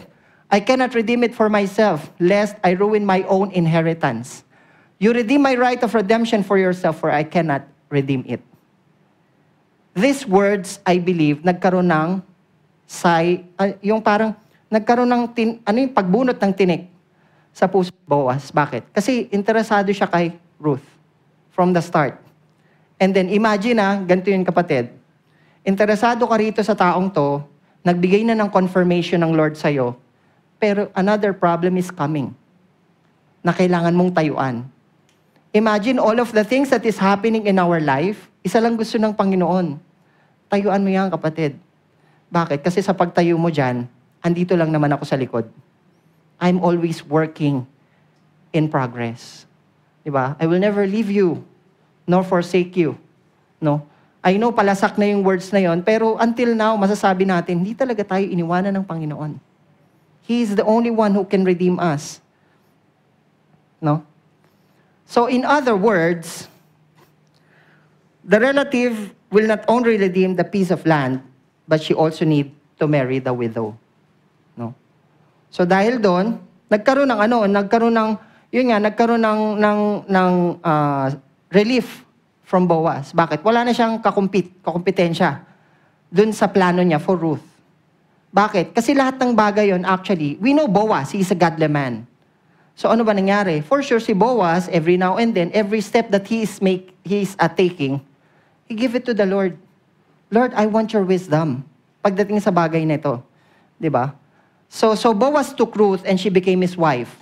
[0.51, 4.43] I cannot redeem it for myself, lest I ruin my own inheritance.
[4.99, 8.43] You redeem my right of redemption for yourself, for I cannot redeem it.
[9.95, 12.23] These words, I believe, nagkaroon ng
[12.91, 14.35] say, uh, yung parang
[14.67, 16.91] nagkaroon ng tin, ano yung pagbunot ng tinik
[17.55, 18.51] sa puso Boaz.
[18.51, 18.91] Bakit?
[18.91, 20.83] Kasi interesado siya kay Ruth
[21.55, 22.19] from the start.
[22.99, 24.91] And then imagine na, ganito yung kapatid,
[25.63, 27.47] interesado ka rito sa taong to,
[27.87, 29.95] nagbigay na ng confirmation ng Lord sa'yo,
[30.59, 32.35] pero another problem is coming
[33.41, 34.67] na kailangan mong tayuan.
[35.55, 39.15] Imagine all of the things that is happening in our life, isa lang gusto ng
[39.15, 39.79] Panginoon.
[40.51, 41.57] Tayuan mo yan, kapatid.
[42.31, 42.63] Bakit?
[42.63, 43.91] Kasi sa pagtayo mo dyan,
[44.23, 45.51] andito lang naman ako sa likod.
[46.39, 47.67] I'm always working
[48.55, 49.45] in progress.
[50.07, 50.39] Diba?
[50.41, 51.43] I will never leave you,
[52.07, 52.97] nor forsake you.
[53.61, 53.85] No?
[54.23, 58.05] I know palasak na yung words na yon, pero until now, masasabi natin, hindi talaga
[58.05, 59.37] tayo iniwanan ng Panginoon.
[60.25, 62.23] He is the only one who can redeem us.
[63.81, 64.05] No?
[65.09, 66.47] So in other words,
[68.23, 71.25] the relative will not only redeem the piece of land,
[71.71, 72.51] but she also need
[72.83, 73.79] to marry the widow.
[74.59, 74.75] No?
[75.55, 78.11] So dahil doon, nagkaroon ng ano, nagkaroon ng
[78.51, 81.07] yun nga, nagkaroon ng ng ng uh,
[81.55, 82.03] relief
[82.43, 83.15] from Boaz.
[83.15, 83.47] Bakit?
[83.47, 85.47] Wala na siyang kakumpit, kakumpetensya
[86.11, 87.47] dun sa plano niya for Ruth.
[88.35, 88.75] Bakit?
[88.75, 92.11] Kasi lahat ng bagay yon actually, we know Boaz, he is a godly man.
[92.75, 93.63] So ano ba nangyari?
[93.63, 97.23] For sure si Boaz, every now and then, every step that he is make he
[97.23, 98.03] is uh, taking,
[98.67, 99.55] he give it to the Lord.
[100.31, 101.67] Lord, I want your wisdom.
[102.03, 103.21] Pagdating sa bagay na ito.
[103.79, 104.15] 'Di ba?
[104.71, 107.19] So so Boaz took Ruth and she became his wife.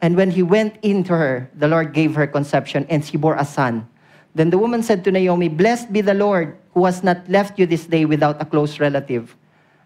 [0.00, 3.44] And when he went into her, the Lord gave her conception and she bore a
[3.44, 3.84] son.
[4.32, 7.66] Then the woman said to Naomi, Blessed be the Lord who has not left you
[7.66, 9.36] this day without a close relative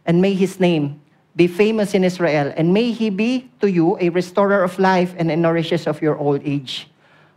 [0.06, 1.00] and may his name
[1.36, 5.30] be famous in Israel, and may he be to you a restorer of life and
[5.30, 6.88] a nourishes of your old age.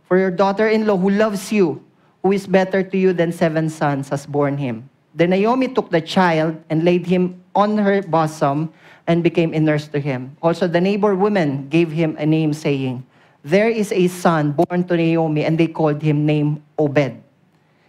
[0.06, 1.82] For your daughter-in-law who loves you,
[2.22, 4.88] who is better to you than seven sons, has borne him.
[5.14, 8.70] Then Naomi took the child and laid him on her bosom
[9.06, 10.36] and became a nurse to him.
[10.42, 13.02] Also the neighbor woman gave him a name, saying,
[13.42, 17.18] There is a son born to Naomi, and they called him name Obed.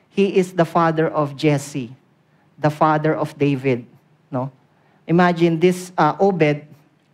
[0.10, 1.94] He is the father of Jesse,
[2.58, 3.86] the father of David.
[4.32, 4.52] No?
[5.06, 6.66] Imagine this uh, Obed,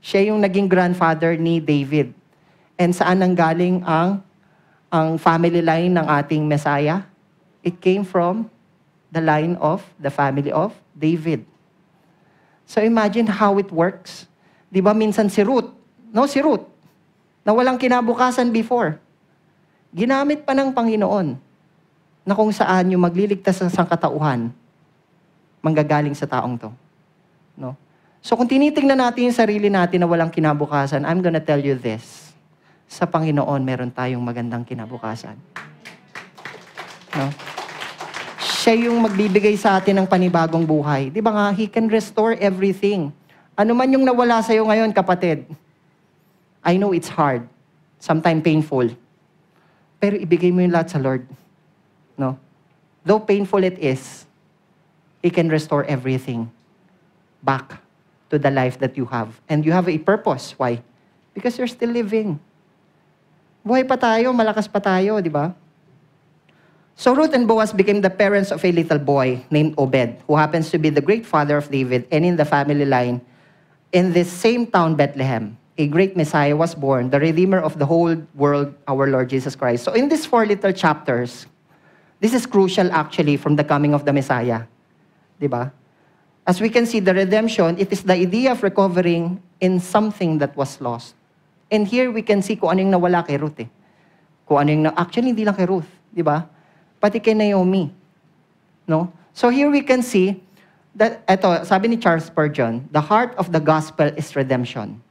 [0.03, 2.13] siya yung naging grandfather ni David.
[2.77, 4.21] And saan nang galing ang
[4.89, 7.05] ang family line ng ating Messiah?
[7.65, 8.49] It came from
[9.09, 11.47] the line of the family of David.
[12.65, 14.25] So imagine how it works.
[14.69, 15.69] 'Di ba minsan si Ruth,
[16.09, 16.65] no si Ruth,
[17.45, 18.97] na walang kinabukasan before.
[19.95, 21.37] Ginamit pa ng Panginoon
[22.25, 24.49] na kung saan yung magliligtas sa sangkatauhan
[25.65, 26.69] manggagaling sa taong to.
[27.57, 27.73] No?
[28.25, 32.24] So kung tinitingnan natin yung sarili natin na walang kinabukasan, I'm gonna tell you this.
[32.89, 35.35] Sa Panginoon, meron tayong magandang kinabukasan.
[37.15, 37.27] No?
[38.41, 41.13] Siya yung magbibigay sa atin ng panibagong buhay.
[41.13, 43.13] Di ba nga, He can restore everything.
[43.55, 45.47] Ano man yung nawala sa'yo ngayon, kapatid,
[46.65, 47.45] I know it's hard.
[48.01, 48.89] Sometimes painful.
[50.01, 51.23] Pero ibigay mo yung lahat sa Lord.
[52.17, 52.41] No?
[53.05, 54.25] Though painful it is,
[55.21, 56.53] He can restore everything
[57.41, 57.81] back
[58.29, 59.41] to the life that you have.
[59.49, 60.53] And you have a purpose.
[60.57, 60.81] Why?
[61.33, 62.41] Because you're still living.
[63.65, 65.49] Buhay pa tayo, malakas pa tayo, di ba?
[66.93, 70.69] So Ruth and Boaz became the parents of a little boy named Obed, who happens
[70.69, 73.19] to be the great father of David and in the family line
[73.91, 75.57] in this same town, Bethlehem.
[75.77, 79.83] A great Messiah was born, the Redeemer of the whole world, our Lord Jesus Christ.
[79.83, 81.47] So in these four little chapters,
[82.21, 84.63] this is crucial actually from the coming of the Messiah.
[85.39, 85.73] Di ba?
[86.47, 90.55] As we can see, the redemption, it is the idea of recovering in something that
[90.55, 91.15] was lost.
[91.75, 93.67] And here we can see kung ano yung nawala kay Ruth eh.
[94.47, 96.47] Kung ano yung, na, actually hindi lang kay Ruth, di ba?
[97.03, 97.91] Pati kay Naomi.
[98.87, 99.11] No?
[99.35, 100.39] So here we can see
[100.95, 105.03] that, eto, sabi ni Charles Spurgeon, the heart of the gospel is redemption.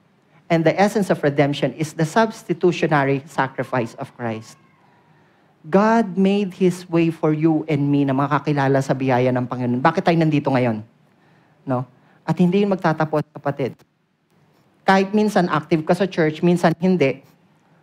[0.49, 4.57] And the essence of redemption is the substitutionary sacrifice of Christ.
[5.69, 9.81] God made His way for you and me na makakilala sa biyaya ng Panginoon.
[9.81, 10.85] Bakit tayo nandito ngayon?
[11.65, 11.89] No?
[12.25, 13.77] At hindi yun magtatapos, kapatid.
[14.85, 17.24] Kahit minsan active ka sa church, minsan hindi.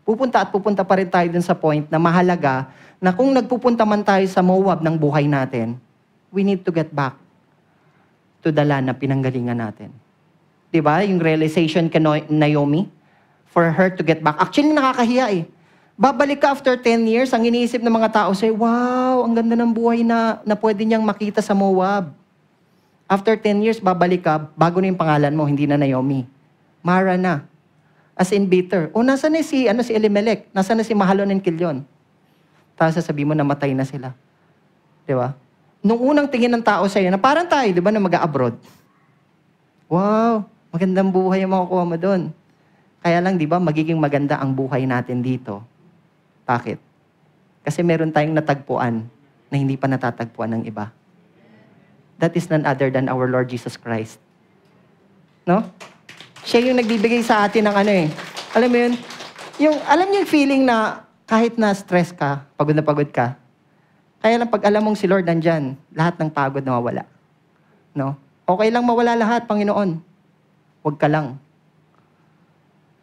[0.05, 2.69] Pupunta at pupunta pa rin tayo dun sa point na mahalaga
[3.01, 5.81] na kung nagpupunta man tayo sa Moab ng buhay natin,
[6.29, 7.17] we need to get back
[8.45, 9.89] to the land na pinanggalingan natin.
[10.85, 11.01] ba?
[11.01, 12.85] Yung realization kay Naomi
[13.49, 14.37] for her to get back.
[14.37, 15.43] Actually nakakahiya eh.
[15.97, 19.69] Babalik ka after 10 years, ang iniisip ng mga tao say, wow, ang ganda ng
[19.69, 22.09] buhay na, na pwede niyang makita sa Moab.
[23.05, 26.40] After 10 years, babalik ka, bago na yung pangalan mo, hindi na Naomi.
[26.81, 27.45] Mara na.
[28.17, 28.93] As in bitter.
[28.93, 30.49] O, nasa na si, ano, si Elimelech?
[30.53, 31.81] Nasa na si Mahalon and Kilyon?
[32.77, 34.13] Tapos sasabihin mo, namatay na sila.
[35.05, 35.33] Di ba?
[35.81, 38.53] Nung unang tingin ng tao sa'yo, na parang tayo, di ba, na mag-abroad.
[39.89, 42.21] Wow, magandang buhay ang makukuha mo doon.
[43.01, 45.65] Kaya lang, di ba, magiging maganda ang buhay natin dito
[46.51, 46.83] bakit?
[47.63, 49.07] Kasi meron tayong natagpuan
[49.47, 50.91] na hindi pa natatagpuan ng iba.
[52.19, 54.19] That is none other than our Lord Jesus Christ.
[55.47, 55.63] No?
[56.41, 58.07] Siya yung nagbibigay sa atin ng ano eh.
[58.57, 58.93] Alam mo yun?
[59.61, 63.37] Yung, alam niyo yung feeling na kahit na stress ka, pagod na pagod ka,
[64.21, 67.03] kaya lang pag alam mong si Lord nandyan, lahat ng pagod na mawala.
[67.93, 68.17] No?
[68.45, 69.97] Okay lang mawala lahat, Panginoon.
[70.81, 71.37] Huwag ka lang.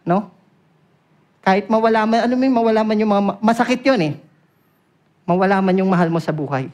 [0.07, 0.31] No?
[1.43, 4.15] Kahit mawala man, ano may mawala man yung mga, masakit yun eh.
[5.27, 6.71] Mawala man yung mahal mo sa buhay.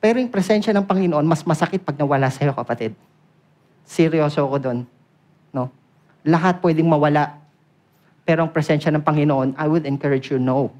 [0.00, 2.92] Pero yung presensya ng Panginoon, mas masakit pag nawala sa'yo, kapatid.
[3.82, 4.78] Seryoso ako doon.
[6.26, 7.38] Lahat pwedeng mawala.
[8.26, 10.74] Pero ang presensya ng Panginoon, I would encourage you, no.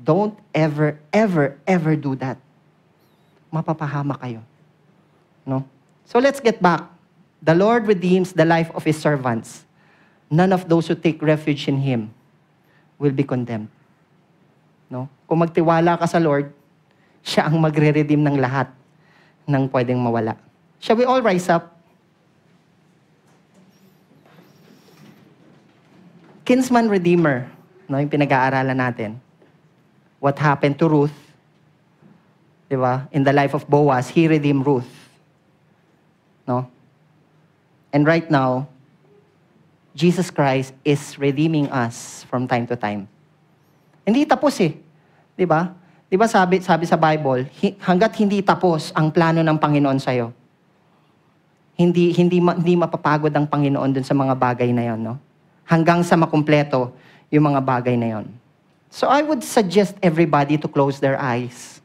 [0.00, 2.40] Don't ever, ever, ever do that.
[3.52, 4.40] Mapapahama kayo.
[5.44, 5.62] No?
[6.08, 6.88] So let's get back.
[7.44, 9.66] The Lord redeems the life of His servants
[10.30, 12.10] none of those who take refuge in Him
[12.98, 13.70] will be condemned.
[14.90, 15.08] No?
[15.26, 16.50] Kung magtiwala ka sa Lord,
[17.22, 18.70] siya ang magre-redeem ng lahat
[19.46, 20.38] ng pwedeng mawala.
[20.78, 21.75] Shall we all rise up?
[26.46, 27.50] Kinsman Redeemer,
[27.90, 29.18] no, yung pinag-aaralan natin.
[30.22, 31.14] What happened to Ruth?
[32.70, 33.10] Di ba?
[33.10, 34.86] In the life of Boaz, he redeemed Ruth.
[36.46, 36.70] No?
[37.90, 38.70] And right now,
[39.98, 43.10] Jesus Christ is redeeming us from time to time.
[44.06, 44.76] Hindi tapos eh.
[45.34, 45.74] 'Di ba?
[46.06, 47.48] 'Di ba sabi sabi sa Bible,
[47.82, 50.30] hangga't hindi tapos ang plano ng Panginoon sa iyo.
[51.74, 55.16] Hindi hindi hindi mapapagod ang Panginoon dun sa mga bagay na 'yon, no?
[55.66, 56.94] Hanggang sa makumpleto
[57.28, 58.26] yung mga bagay na 'yon.
[58.88, 61.82] So I would suggest everybody to close their eyes.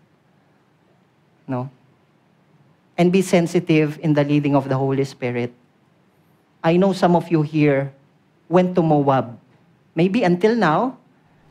[1.50, 1.68] No?
[2.96, 5.52] And be sensitive in the leading of the Holy Spirit.
[6.62, 7.90] I know some of you here
[8.46, 9.34] went to Moab.
[9.98, 11.02] Maybe until now,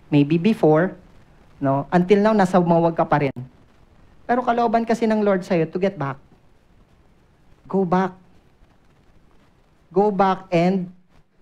[0.08, 0.94] maybe before,
[1.58, 1.90] no?
[1.90, 3.34] Until now, nasa Moab ka pa rin.
[4.24, 6.16] Pero kalooban kasi ng Lord sa'yo to get back.
[7.66, 8.14] Go back.
[9.90, 10.86] Go back and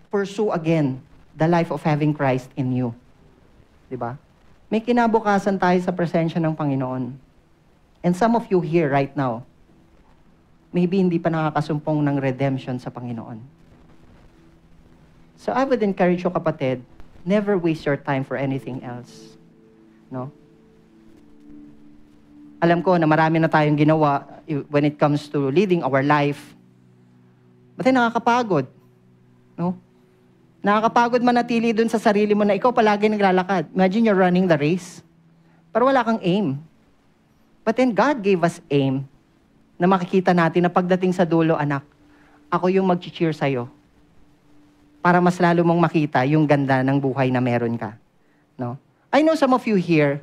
[0.08, 1.00] pursue again
[1.38, 2.92] the life of having Christ in you.
[3.88, 4.18] Di ba?
[4.68, 7.16] May kinabukasan tayo sa presensya ng Panginoon.
[8.04, 9.48] And some of you here right now,
[10.74, 13.40] maybe hindi pa nakakasumpong ng redemption sa Panginoon.
[15.40, 16.84] So I would encourage you, kapatid,
[17.24, 19.38] never waste your time for anything else.
[20.12, 20.28] No?
[22.58, 24.26] Alam ko na marami na tayong ginawa
[24.68, 26.58] when it comes to leading our life.
[27.78, 28.66] But nakakapagod.
[29.54, 29.78] No?
[30.58, 33.70] Nakakapagod manatili dun sa sarili mo na ikaw palagi naglalakad.
[33.70, 35.00] Imagine you're running the race.
[35.70, 36.58] Pero wala kang aim.
[37.62, 39.06] But then God gave us aim
[39.78, 41.86] na makikita natin na pagdating sa dulo, anak,
[42.50, 43.70] ako yung mag-cheer sa'yo
[44.98, 47.94] para mas lalo mong makita yung ganda ng buhay na meron ka.
[48.58, 48.74] No?
[49.14, 50.20] I know some of you here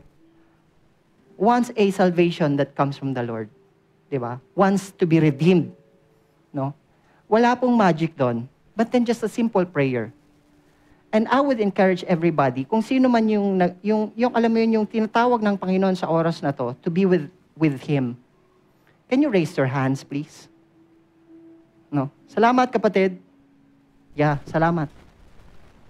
[1.40, 3.48] wants a salvation that comes from the Lord.
[4.12, 4.40] 'Di ba?
[4.54, 5.72] Wants to be redeemed.
[6.52, 6.76] No?
[7.26, 8.46] Wala pong magic doon,
[8.78, 10.15] but then just a simple prayer.
[11.16, 14.84] And I would encourage everybody, kung sino man yung, yung, yung alam mo yun, yung
[14.84, 18.20] tinatawag ng Panginoon sa oras na to, to be with, with Him.
[19.08, 20.52] Can you raise your hands, please?
[21.88, 22.12] No.
[22.28, 23.16] Salamat, kapatid.
[24.12, 24.92] Yeah, salamat.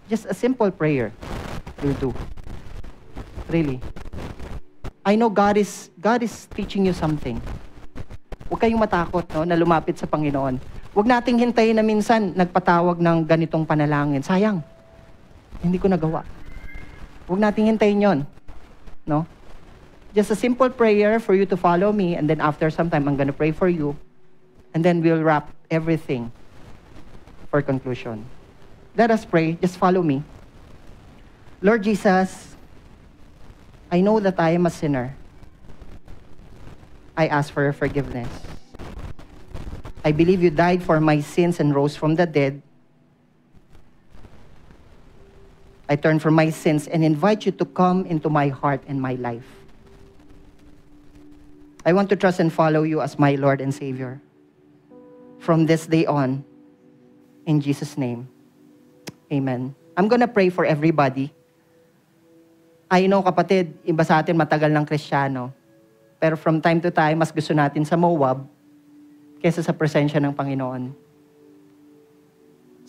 [0.06, 1.10] Just a simple prayer
[1.82, 2.14] will do.
[3.50, 3.82] Really.
[5.02, 7.42] I know God is God is teaching you something.
[8.46, 10.62] Huwag kayong matakot no, na lumapit sa Panginoon.
[10.94, 14.22] Huwag nating hintayin na minsan nagpatawag ng ganitong panalangin.
[14.22, 14.75] Sayang.
[15.64, 16.26] Hindi ko nagawa.
[17.28, 18.20] Huwag nating hintayin yon.
[19.06, 19.26] No?
[20.16, 23.18] Just a simple prayer for you to follow me, and then after some time, I'm
[23.18, 23.96] to pray for you,
[24.74, 26.32] and then we'll wrap everything
[27.52, 28.26] for conclusion.
[28.96, 29.60] Let us pray.
[29.60, 30.24] Just follow me.
[31.62, 32.56] Lord Jesus,
[33.92, 35.16] I know that I am a sinner.
[37.18, 38.28] I ask for your forgiveness.
[40.04, 42.62] I believe you died for my sins and rose from the dead.
[45.86, 49.14] I turn from my sins and invite you to come into my heart and my
[49.22, 49.46] life.
[51.86, 54.20] I want to trust and follow you as my Lord and Savior.
[55.38, 56.44] From this day on,
[57.46, 58.28] in Jesus' name,
[59.32, 59.76] amen.
[59.96, 61.30] I'm gonna pray for everybody.
[62.90, 65.54] I know, kapatid, iba sa atin matagal ng Kristiyano.
[66.18, 68.50] Pero from time to time, mas gusto natin sa Moab
[69.38, 70.90] kesa sa presensya ng Panginoon.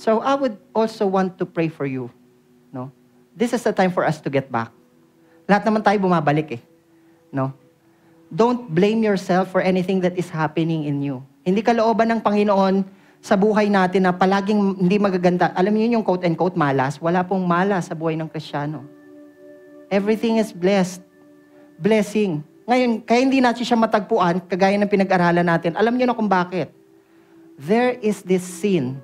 [0.01, 2.09] So I would also want to pray for you.
[2.71, 2.91] No?
[3.37, 4.73] This is the time for us to get back.
[5.45, 6.63] Lahat naman tayo bumabalik eh.
[7.31, 7.53] No?
[8.33, 11.23] Don't blame yourself for anything that is happening in you.
[11.47, 12.83] Hindi kalooban ng Panginoon
[13.23, 15.55] sa buhay natin na palaging hindi magaganda.
[15.55, 16.99] Alam niyo yung quote-unquote malas?
[16.99, 18.83] Wala pong malas sa buhay ng Krisyano.
[19.87, 21.03] Everything is blessed.
[21.79, 22.43] Blessing.
[22.67, 25.79] Ngayon, kaya hindi natin siya matagpuan, kagaya ng pinag-aralan natin.
[25.79, 26.75] Alam niyo na kung bakit.
[27.55, 28.99] There is this sin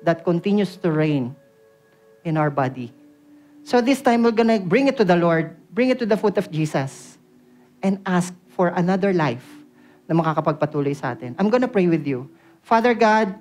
[0.00, 1.36] that continues to reign
[2.24, 2.92] in our body.
[3.64, 6.40] So this time, we're gonna bring it to the Lord, bring it to the foot
[6.40, 7.18] of Jesus,
[7.84, 9.44] and ask for another life
[10.10, 11.36] na makakapagpatuloy sa atin.
[11.38, 12.26] I'm gonna pray with you.
[12.66, 13.36] Father God,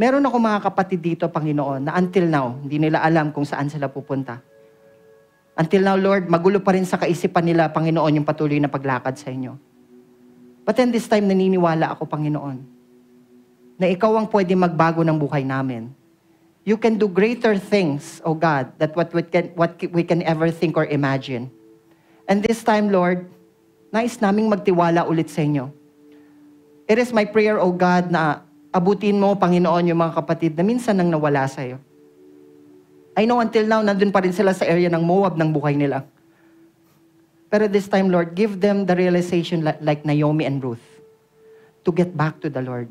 [0.00, 3.90] meron ako mga kapatid dito, Panginoon, na until now, hindi nila alam kung saan sila
[3.90, 4.40] pupunta.
[5.56, 9.32] Until now, Lord, magulo pa rin sa kaisipan nila, Panginoon, yung patuloy na paglakad sa
[9.32, 9.56] inyo.
[10.68, 12.58] But then this time, naniniwala ako, Panginoon,
[13.76, 15.92] na ikaw ang pwede magbago ng buhay namin.
[16.66, 20.50] You can do greater things, O God, that what we can, what we can ever
[20.50, 21.46] think or imagine.
[22.26, 23.30] And this time, Lord,
[23.94, 25.70] nais naming magtiwala ulit sa inyo.
[26.90, 28.42] It is my prayer, O God, na
[28.74, 31.78] abutin mo, Panginoon, yung mga kapatid na minsan nang nawala sa iyo.
[33.14, 36.02] I know until now, nandun pa rin sila sa area ng Moab ng buhay nila.
[37.46, 40.82] Pero this time, Lord, give them the realization like, like Naomi and Ruth
[41.86, 42.90] to get back to the Lord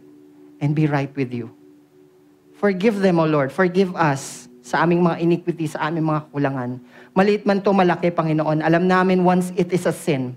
[0.60, 1.55] and be right with you.
[2.56, 3.52] Forgive them, O Lord.
[3.52, 6.82] Forgive us sa aming mga iniquity, sa aming mga kulangan.
[7.14, 8.66] Maliit man to malaki, Panginoon.
[8.66, 10.34] Alam namin once it is a sin,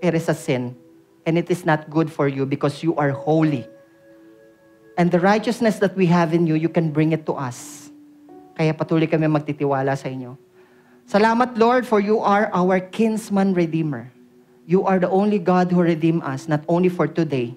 [0.00, 0.72] it is a sin.
[1.28, 3.68] And it is not good for you because you are holy.
[4.96, 7.92] And the righteousness that we have in you, you can bring it to us.
[8.56, 10.40] Kaya patuloy kami magtitiwala sa inyo.
[11.04, 14.08] Salamat, Lord, for you are our kinsman redeemer.
[14.64, 17.52] You are the only God who redeem us, not only for today,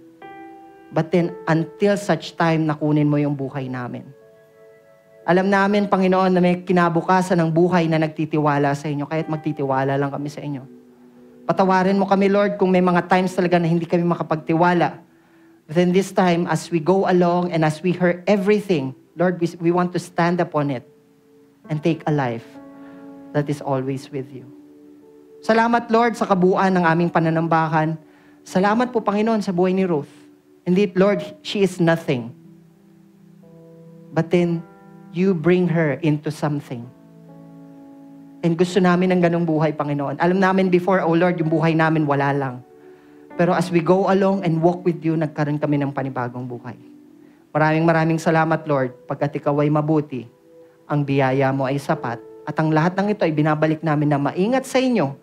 [0.94, 4.06] but then until such time na kunin mo yung buhay namin.
[5.24, 10.12] Alam namin, Panginoon, na may kinabukasan ng buhay na nagtitiwala sa inyo, kaya't magtitiwala lang
[10.12, 10.62] kami sa inyo.
[11.48, 15.00] Patawarin mo kami, Lord, kung may mga times talaga na hindi kami makapagtiwala.
[15.64, 19.48] But then this time, as we go along and as we hear everything, Lord, we,
[19.64, 20.84] we want to stand upon it
[21.72, 22.44] and take a life
[23.32, 24.44] that is always with you.
[25.44, 27.96] Salamat, Lord, sa kabuuan ng aming pananambahan.
[28.44, 30.23] Salamat po, Panginoon, sa buhay ni Ruth.
[30.64, 32.32] Indeed, Lord, she is nothing.
[34.14, 34.64] But then,
[35.12, 36.88] you bring her into something.
[38.44, 40.20] And gusto namin ng ganong buhay, Panginoon.
[40.20, 42.56] Alam namin before, oh Lord, yung buhay namin wala lang.
[43.34, 46.76] Pero as we go along and walk with you, nagkaroon kami ng panibagong buhay.
[47.54, 50.26] Maraming maraming salamat, Lord, pagkat ikaw ay mabuti,
[50.90, 54.68] ang biyaya mo ay sapat, at ang lahat ng ito ay binabalik namin na maingat
[54.68, 55.16] sa inyo,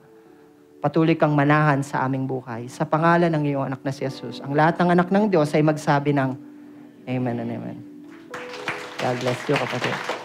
[0.80, 2.66] patuloy kang manahan sa aming buhay.
[2.66, 5.62] Sa pangalan ng iyong anak na si Jesus, ang lahat ng anak ng Diyos ay
[5.62, 6.30] magsabi ng
[7.08, 7.78] Amen and Amen.
[9.00, 10.19] God bless you, kapatid.